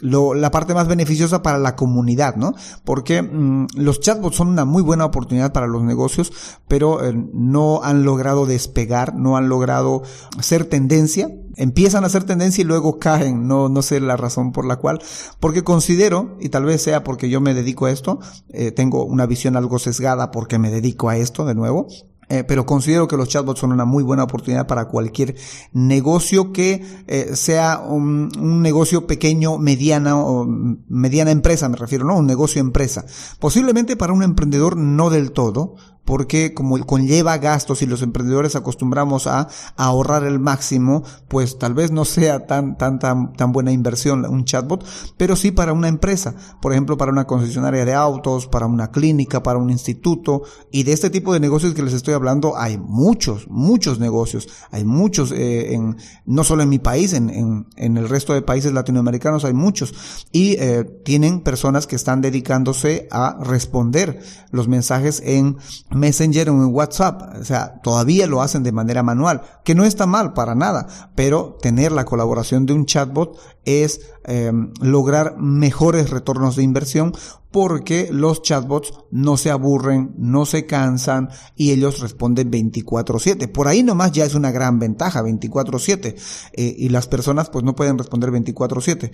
lo, 0.00 0.34
la 0.34 0.50
parte 0.50 0.74
más 0.74 0.88
beneficiosa 0.88 1.42
para 1.42 1.58
la 1.58 1.76
comunidad, 1.76 2.36
¿no? 2.36 2.54
Porque 2.84 3.22
mmm, 3.22 3.66
los 3.74 4.00
chatbots 4.00 4.36
son 4.36 4.48
una 4.48 4.64
muy 4.64 4.82
buena 4.82 5.04
oportunidad 5.04 5.52
para 5.52 5.66
los 5.66 5.82
negocios, 5.82 6.32
pero 6.68 7.04
eh, 7.04 7.12
no 7.32 7.82
han 7.82 8.04
logrado 8.04 8.46
despegar, 8.46 9.14
no 9.14 9.36
han 9.36 9.48
logrado 9.48 10.02
ser 10.40 10.64
tendencia. 10.64 11.30
Empiezan 11.56 12.04
a 12.04 12.08
ser 12.08 12.24
tendencia 12.24 12.62
y 12.62 12.64
luego 12.64 12.98
caen, 12.98 13.46
no, 13.46 13.68
no 13.68 13.82
sé 13.82 14.00
la 14.00 14.16
razón 14.16 14.52
por 14.52 14.64
la 14.64 14.76
cual, 14.76 15.00
porque 15.40 15.62
considero, 15.62 16.36
y 16.40 16.48
tal 16.48 16.64
vez 16.64 16.80
sea 16.82 17.04
porque 17.04 17.28
yo 17.28 17.40
me 17.40 17.54
dedico 17.54 17.86
a 17.86 17.90
esto, 17.90 18.20
eh, 18.48 18.70
tengo 18.70 19.04
una 19.04 19.26
visión 19.26 19.56
algo 19.56 19.78
sesgada 19.78 20.30
porque 20.30 20.58
me 20.58 20.70
dedico 20.70 21.08
a 21.10 21.16
esto 21.16 21.44
de 21.44 21.54
nuevo, 21.54 21.86
eh, 22.30 22.44
pero 22.44 22.64
considero 22.64 23.08
que 23.08 23.16
los 23.16 23.28
chatbots 23.28 23.58
son 23.58 23.72
una 23.72 23.84
muy 23.84 24.04
buena 24.04 24.22
oportunidad 24.22 24.68
para 24.68 24.86
cualquier 24.86 25.34
negocio 25.72 26.52
que 26.52 26.82
eh, 27.08 27.34
sea 27.34 27.80
un, 27.80 28.30
un, 28.38 28.62
negocio 28.62 29.08
pequeño, 29.08 29.58
mediana 29.58 30.16
o 30.16 30.46
mediana 30.46 31.32
empresa, 31.32 31.68
me 31.68 31.76
refiero, 31.76 32.04
¿no? 32.04 32.16
Un 32.16 32.26
negocio 32.26 32.60
empresa. 32.60 33.04
Posiblemente 33.40 33.96
para 33.96 34.12
un 34.12 34.22
emprendedor 34.22 34.76
no 34.76 35.10
del 35.10 35.32
todo, 35.32 35.74
porque 36.10 36.54
como 36.54 36.76
conlleva 36.86 37.38
gastos 37.38 37.82
y 37.82 37.86
los 37.86 38.02
emprendedores 38.02 38.56
acostumbramos 38.56 39.28
a, 39.28 39.46
ahorrar 39.76 40.24
el 40.24 40.40
máximo, 40.40 41.04
pues 41.28 41.56
tal 41.56 41.72
vez 41.72 41.92
no 41.92 42.04
sea 42.04 42.48
tan, 42.48 42.76
tan, 42.76 42.98
tan, 42.98 43.32
tan 43.34 43.52
buena 43.52 43.70
inversión 43.70 44.26
un 44.26 44.44
chatbot, 44.44 44.84
pero 45.16 45.36
sí 45.36 45.52
para 45.52 45.72
una 45.72 45.86
empresa, 45.86 46.34
por 46.60 46.72
ejemplo, 46.72 46.96
para 46.96 47.12
una 47.12 47.28
concesionaria 47.28 47.84
de 47.84 47.94
autos, 47.94 48.48
para 48.48 48.66
una 48.66 48.90
clínica, 48.90 49.44
para 49.44 49.60
un 49.60 49.70
instituto, 49.70 50.42
y 50.72 50.82
de 50.82 50.94
este 50.94 51.10
tipo 51.10 51.32
de 51.32 51.38
negocios 51.38 51.74
que 51.74 51.82
les 51.84 51.94
estoy 51.94 52.14
hablando 52.14 52.58
hay 52.58 52.76
muchos, 52.76 53.46
muchos 53.48 54.00
negocios, 54.00 54.48
hay 54.72 54.84
muchos, 54.84 55.30
eh, 55.30 55.74
en, 55.74 55.96
no 56.26 56.42
solo 56.42 56.64
en 56.64 56.70
mi 56.70 56.80
país, 56.80 57.12
en, 57.12 57.30
en, 57.76 57.96
el 57.96 58.08
resto 58.08 58.34
de 58.34 58.42
países 58.42 58.72
latinoamericanos 58.72 59.44
hay 59.44 59.54
muchos, 59.54 60.26
y 60.32 60.56
eh, 60.58 60.82
tienen 61.04 61.38
personas 61.38 61.86
que 61.86 61.94
están 61.94 62.20
dedicándose 62.20 63.06
a 63.12 63.38
responder 63.40 64.20
los 64.50 64.66
mensajes 64.66 65.22
en 65.24 65.56
Messenger 66.00 66.50
o 66.50 66.54
en 66.54 66.74
WhatsApp. 66.74 67.36
O 67.40 67.44
sea, 67.44 67.80
todavía 67.82 68.26
lo 68.26 68.42
hacen 68.42 68.64
de 68.64 68.72
manera 68.72 69.02
manual, 69.02 69.42
que 69.62 69.74
no 69.74 69.84
está 69.84 70.06
mal 70.06 70.32
para 70.32 70.54
nada, 70.54 70.88
pero 71.14 71.56
tener 71.62 71.92
la 71.92 72.04
colaboración 72.04 72.66
de 72.66 72.72
un 72.72 72.86
chatbot 72.86 73.38
es 73.64 74.00
eh, 74.24 74.52
lograr 74.80 75.36
mejores 75.38 76.10
retornos 76.10 76.56
de 76.56 76.62
inversión 76.62 77.12
porque 77.50 78.08
los 78.12 78.42
chatbots 78.42 78.92
no 79.10 79.36
se 79.36 79.50
aburren, 79.50 80.14
no 80.16 80.46
se 80.46 80.66
cansan 80.66 81.30
y 81.56 81.72
ellos 81.72 82.00
responden 82.00 82.50
24/7. 82.50 83.48
Por 83.48 83.66
ahí 83.66 83.82
nomás 83.82 84.12
ya 84.12 84.24
es 84.24 84.34
una 84.34 84.52
gran 84.52 84.78
ventaja, 84.78 85.22
24/7. 85.22 86.16
Eh, 86.52 86.74
y 86.78 86.88
las 86.90 87.08
personas 87.08 87.50
pues 87.50 87.64
no 87.64 87.74
pueden 87.74 87.98
responder 87.98 88.30
24/7. 88.30 89.10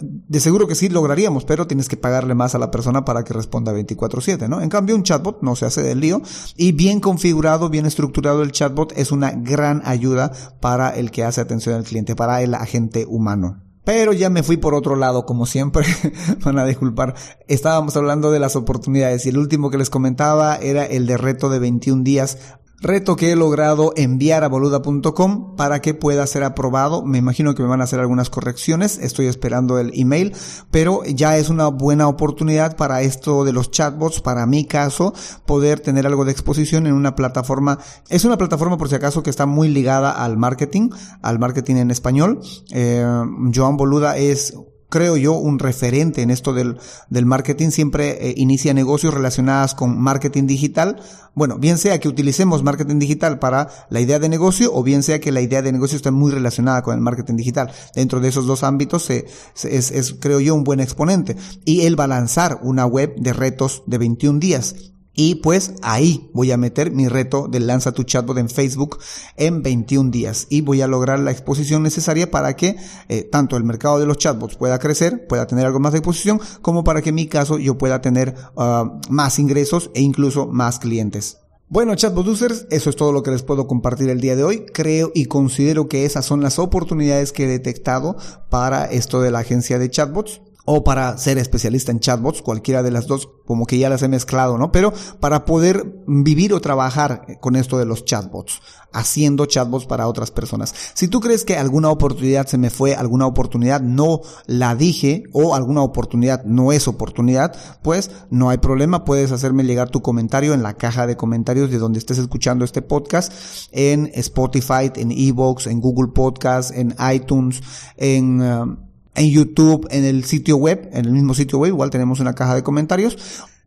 De 0.00 0.40
seguro 0.40 0.68
que 0.68 0.74
sí 0.74 0.88
lograríamos, 0.88 1.44
pero 1.44 1.66
tienes 1.66 1.88
que 1.88 1.96
pagarle 1.96 2.34
más 2.34 2.54
a 2.54 2.58
la 2.58 2.70
persona 2.70 3.04
para 3.04 3.24
que 3.24 3.34
responda 3.34 3.72
24/7, 3.72 4.48
¿no? 4.48 4.60
En 4.60 4.68
cambio 4.68 4.94
un 4.94 5.02
chatbot 5.02 5.42
no 5.42 5.56
se 5.56 5.66
hace 5.66 5.82
del 5.82 6.00
lío 6.00 6.22
y 6.56 6.72
bien 6.72 7.00
configurado, 7.00 7.68
bien 7.68 7.86
estructurado 7.86 8.42
el 8.42 8.52
chatbot 8.52 8.92
es 8.96 9.10
una 9.10 9.32
gran 9.32 9.82
ayuda 9.84 10.32
para 10.60 10.90
el 10.90 11.10
que 11.10 11.24
hace 11.24 11.40
atención 11.40 11.74
al 11.74 11.84
cliente, 11.84 12.14
para 12.14 12.42
el 12.42 12.54
agente 12.54 13.06
humano. 13.08 13.71
Pero 13.84 14.12
ya 14.12 14.30
me 14.30 14.42
fui 14.42 14.56
por 14.56 14.74
otro 14.74 14.94
lado, 14.94 15.26
como 15.26 15.44
siempre, 15.46 15.84
van 16.44 16.58
a 16.58 16.64
disculpar. 16.64 17.14
Estábamos 17.48 17.96
hablando 17.96 18.30
de 18.30 18.38
las 18.38 18.54
oportunidades 18.54 19.26
y 19.26 19.30
el 19.30 19.38
último 19.38 19.70
que 19.70 19.78
les 19.78 19.90
comentaba 19.90 20.56
era 20.56 20.84
el 20.84 21.06
de 21.06 21.16
reto 21.16 21.48
de 21.48 21.58
21 21.58 22.04
días 22.04 22.38
Reto 22.82 23.14
que 23.14 23.30
he 23.30 23.36
logrado 23.36 23.92
enviar 23.94 24.42
a 24.42 24.48
boluda.com 24.48 25.54
para 25.54 25.80
que 25.80 25.94
pueda 25.94 26.26
ser 26.26 26.42
aprobado. 26.42 27.04
Me 27.04 27.18
imagino 27.18 27.54
que 27.54 27.62
me 27.62 27.68
van 27.68 27.80
a 27.80 27.84
hacer 27.84 28.00
algunas 28.00 28.28
correcciones. 28.28 28.98
Estoy 28.98 29.26
esperando 29.26 29.78
el 29.78 29.92
email, 29.94 30.34
pero 30.72 31.04
ya 31.04 31.38
es 31.38 31.48
una 31.48 31.68
buena 31.68 32.08
oportunidad 32.08 32.76
para 32.76 33.02
esto 33.02 33.44
de 33.44 33.52
los 33.52 33.70
chatbots, 33.70 34.20
para 34.20 34.46
mi 34.46 34.64
caso, 34.64 35.14
poder 35.46 35.78
tener 35.78 36.08
algo 36.08 36.24
de 36.24 36.32
exposición 36.32 36.88
en 36.88 36.94
una 36.94 37.14
plataforma. 37.14 37.78
Es 38.08 38.24
una 38.24 38.36
plataforma, 38.36 38.76
por 38.78 38.88
si 38.88 38.96
acaso, 38.96 39.22
que 39.22 39.30
está 39.30 39.46
muy 39.46 39.68
ligada 39.68 40.10
al 40.10 40.36
marketing, 40.36 40.90
al 41.22 41.38
marketing 41.38 41.76
en 41.76 41.92
español. 41.92 42.40
Eh, 42.72 43.06
Joan 43.54 43.76
Boluda 43.76 44.16
es 44.16 44.54
creo 44.92 45.16
yo, 45.16 45.32
un 45.32 45.58
referente 45.58 46.20
en 46.20 46.30
esto 46.30 46.52
del, 46.52 46.76
del 47.08 47.24
marketing, 47.24 47.70
siempre 47.70 48.28
eh, 48.28 48.34
inicia 48.36 48.74
negocios 48.74 49.14
relacionados 49.14 49.74
con 49.74 49.98
marketing 49.98 50.46
digital. 50.46 51.00
Bueno, 51.34 51.56
bien 51.58 51.78
sea 51.78 51.98
que 51.98 52.08
utilicemos 52.08 52.62
marketing 52.62 52.98
digital 52.98 53.38
para 53.38 53.68
la 53.88 54.00
idea 54.02 54.18
de 54.18 54.28
negocio 54.28 54.70
o 54.74 54.82
bien 54.82 55.02
sea 55.02 55.18
que 55.18 55.32
la 55.32 55.40
idea 55.40 55.62
de 55.62 55.72
negocio 55.72 55.96
esté 55.96 56.10
muy 56.10 56.30
relacionada 56.30 56.82
con 56.82 56.94
el 56.94 57.00
marketing 57.00 57.36
digital. 57.36 57.72
Dentro 57.94 58.20
de 58.20 58.28
esos 58.28 58.46
dos 58.46 58.62
ámbitos 58.64 59.04
se, 59.04 59.26
es, 59.62 59.90
es, 59.90 60.14
creo 60.20 60.40
yo, 60.40 60.54
un 60.54 60.62
buen 60.62 60.80
exponente. 60.80 61.36
Y 61.64 61.86
él 61.86 61.98
va 61.98 62.04
a 62.04 62.08
lanzar 62.08 62.60
una 62.62 62.84
web 62.84 63.14
de 63.16 63.32
retos 63.32 63.84
de 63.86 63.96
21 63.96 64.40
días 64.40 64.91
y 65.14 65.36
pues 65.36 65.74
ahí 65.82 66.30
voy 66.32 66.52
a 66.52 66.56
meter 66.56 66.90
mi 66.90 67.08
reto 67.08 67.48
del 67.48 67.66
Lanza 67.66 67.92
tu 67.92 68.04
Chatbot 68.04 68.38
en 68.38 68.48
Facebook 68.48 68.98
en 69.36 69.62
21 69.62 70.10
días 70.10 70.46
y 70.48 70.62
voy 70.62 70.80
a 70.80 70.86
lograr 70.86 71.18
la 71.18 71.30
exposición 71.30 71.82
necesaria 71.82 72.30
para 72.30 72.56
que 72.56 72.76
eh, 73.08 73.22
tanto 73.22 73.56
el 73.56 73.64
mercado 73.64 73.98
de 73.98 74.06
los 74.06 74.18
chatbots 74.18 74.56
pueda 74.56 74.78
crecer, 74.78 75.26
pueda 75.26 75.46
tener 75.46 75.66
algo 75.66 75.80
más 75.80 75.92
de 75.92 75.98
exposición, 75.98 76.40
como 76.62 76.84
para 76.84 77.02
que 77.02 77.10
en 77.10 77.16
mi 77.16 77.26
caso 77.26 77.58
yo 77.58 77.76
pueda 77.76 78.00
tener 78.00 78.34
uh, 78.54 79.00
más 79.10 79.38
ingresos 79.38 79.90
e 79.94 80.00
incluso 80.00 80.46
más 80.46 80.78
clientes. 80.78 81.38
Bueno, 81.68 81.94
chatbot 81.94 82.26
users, 82.26 82.66
eso 82.70 82.90
es 82.90 82.96
todo 82.96 83.12
lo 83.12 83.22
que 83.22 83.30
les 83.30 83.42
puedo 83.42 83.66
compartir 83.66 84.10
el 84.10 84.20
día 84.20 84.36
de 84.36 84.44
hoy. 84.44 84.66
Creo 84.74 85.10
y 85.14 85.24
considero 85.24 85.88
que 85.88 86.04
esas 86.04 86.26
son 86.26 86.42
las 86.42 86.58
oportunidades 86.58 87.32
que 87.32 87.44
he 87.44 87.48
detectado 87.48 88.16
para 88.50 88.84
esto 88.84 89.22
de 89.22 89.30
la 89.30 89.38
agencia 89.38 89.78
de 89.78 89.90
chatbots 89.90 90.42
o 90.64 90.84
para 90.84 91.18
ser 91.18 91.38
especialista 91.38 91.90
en 91.90 92.00
chatbots, 92.00 92.42
cualquiera 92.42 92.82
de 92.82 92.90
las 92.90 93.06
dos, 93.06 93.28
como 93.46 93.66
que 93.66 93.78
ya 93.78 93.88
las 93.88 94.02
he 94.02 94.08
mezclado, 94.08 94.58
¿no? 94.58 94.70
Pero 94.70 94.92
para 95.18 95.44
poder 95.44 96.02
vivir 96.06 96.54
o 96.54 96.60
trabajar 96.60 97.26
con 97.40 97.56
esto 97.56 97.78
de 97.78 97.84
los 97.84 98.04
chatbots, 98.04 98.60
haciendo 98.92 99.46
chatbots 99.46 99.86
para 99.86 100.06
otras 100.06 100.30
personas. 100.30 100.72
Si 100.94 101.08
tú 101.08 101.20
crees 101.20 101.44
que 101.44 101.56
alguna 101.56 101.90
oportunidad 101.90 102.46
se 102.46 102.58
me 102.58 102.70
fue, 102.70 102.94
alguna 102.94 103.26
oportunidad 103.26 103.80
no 103.80 104.20
la 104.46 104.76
dije 104.76 105.24
o 105.32 105.54
alguna 105.54 105.82
oportunidad 105.82 106.44
no 106.44 106.72
es 106.72 106.86
oportunidad, 106.86 107.56
pues 107.82 108.10
no 108.30 108.50
hay 108.50 108.58
problema, 108.58 109.04
puedes 109.04 109.32
hacerme 109.32 109.64
llegar 109.64 109.90
tu 109.90 110.00
comentario 110.00 110.54
en 110.54 110.62
la 110.62 110.74
caja 110.74 111.06
de 111.06 111.16
comentarios 111.16 111.70
de 111.70 111.78
donde 111.78 111.98
estés 111.98 112.18
escuchando 112.18 112.64
este 112.64 112.82
podcast, 112.82 113.32
en 113.72 114.10
Spotify, 114.14 114.92
en 114.94 115.10
Evox, 115.10 115.66
en 115.66 115.80
Google 115.80 116.12
Podcast, 116.12 116.70
en 116.72 116.94
iTunes, 117.12 117.62
en... 117.96 118.40
Um, 118.40 118.91
en 119.14 119.30
YouTube, 119.30 119.86
en 119.90 120.04
el 120.04 120.24
sitio 120.24 120.56
web, 120.56 120.88
en 120.92 121.04
el 121.04 121.12
mismo 121.12 121.34
sitio 121.34 121.58
web, 121.58 121.68
igual 121.70 121.90
tenemos 121.90 122.20
una 122.20 122.34
caja 122.34 122.54
de 122.54 122.62
comentarios. 122.62 123.16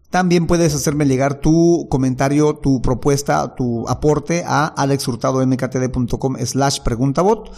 También 0.09 0.47
puedes 0.47 0.73
hacerme 0.73 1.05
llegar 1.05 1.41
tu 1.41 1.87
comentario, 1.89 2.55
tu 2.55 2.81
propuesta, 2.81 3.53
tu 3.55 3.87
aporte 3.87 4.43
a 4.45 4.65
alexhurtadomktd.com 4.65 6.37
slash 6.45 6.79
preguntabot. 6.79 7.51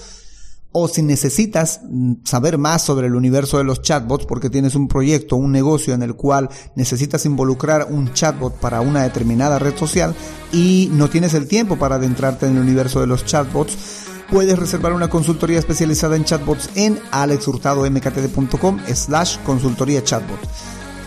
O 0.71 0.87
si 0.87 1.01
necesitas 1.01 1.81
saber 2.23 2.57
más 2.57 2.81
sobre 2.81 3.07
el 3.07 3.15
universo 3.15 3.57
de 3.57 3.63
los 3.63 3.81
chatbots 3.81 4.25
porque 4.25 4.49
tienes 4.49 4.75
un 4.75 4.87
proyecto, 4.87 5.35
un 5.35 5.51
negocio 5.51 5.93
en 5.93 6.03
el 6.03 6.15
cual 6.15 6.49
necesitas 6.75 7.25
involucrar 7.25 7.87
un 7.89 8.13
chatbot 8.13 8.53
para 8.55 8.81
una 8.81 9.03
determinada 9.03 9.59
red 9.59 9.75
social 9.75 10.13
y 10.51 10.89
no 10.91 11.09
tienes 11.09 11.33
el 11.35 11.47
tiempo 11.47 11.77
para 11.77 11.95
adentrarte 11.95 12.47
en 12.47 12.57
el 12.57 12.61
universo 12.61 12.99
de 12.99 13.07
los 13.07 13.23
chatbots, 13.25 14.06
puedes 14.29 14.57
reservar 14.57 14.93
una 14.93 15.09
consultoría 15.09 15.59
especializada 15.59 16.15
en 16.15 16.25
chatbots 16.25 16.69
en 16.75 16.99
alexhurtadomktd.com 17.11 18.79
slash 18.93 19.37
consultoría 19.43 20.03
chatbot. 20.03 20.39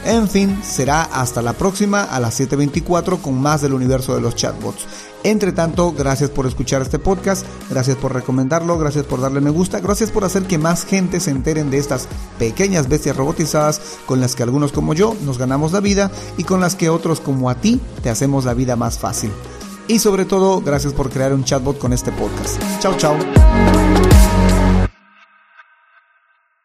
En 0.05 0.29
fin, 0.29 0.59
será 0.63 1.03
hasta 1.03 1.43
la 1.43 1.53
próxima 1.53 2.03
a 2.03 2.21
las 2.21 2.41
7.24 2.41 3.21
con 3.21 3.41
más 3.41 3.61
del 3.61 3.75
universo 3.75 4.15
de 4.15 4.23
los 4.23 4.35
chatbots. 4.35 4.87
Entre 5.23 5.53
tanto, 5.53 5.93
gracias 5.93 6.31
por 6.31 6.47
escuchar 6.47 6.81
este 6.81 6.99
podcast, 6.99 7.45
gracias 7.69 7.99
por 7.99 8.15
recomendarlo, 8.15 8.79
gracias 8.79 9.05
por 9.05 9.21
darle 9.21 9.43
me 9.43 9.51
gusta, 9.51 9.79
gracias 9.81 10.11
por 10.11 10.25
hacer 10.25 10.45
que 10.45 10.57
más 10.57 10.87
gente 10.87 11.21
se 11.21 11.31
enteren 11.31 11.71
de 11.71 11.77
estas 11.77 12.09
pequeñas 12.39 12.89
bestias 12.89 13.17
robotizadas 13.17 13.99
con 14.07 14.21
las 14.21 14.35
que 14.35 14.43
algunos 14.43 14.73
como 14.73 14.95
yo 14.95 15.15
nos 15.27 15.37
ganamos 15.37 15.73
la 15.73 15.81
vida 15.81 16.11
y 16.39 16.45
con 16.45 16.61
las 16.61 16.75
que 16.75 16.89
otros 16.89 17.21
como 17.21 17.51
a 17.51 17.57
ti 17.57 17.79
te 18.03 18.09
hacemos 18.09 18.47
la 18.47 18.55
vida 18.55 18.77
más 18.77 18.99
fácil. 18.99 19.31
Y 19.91 19.99
sobre 19.99 20.25
todo, 20.25 20.61
gracias 20.61 20.93
por 20.93 21.11
crear 21.11 21.35
un 21.35 21.43
chatbot 21.43 21.77
con 21.77 21.93
este 21.93 22.13
podcast. 22.13 22.63
Chao, 22.79 22.97
chao. 22.97 24.10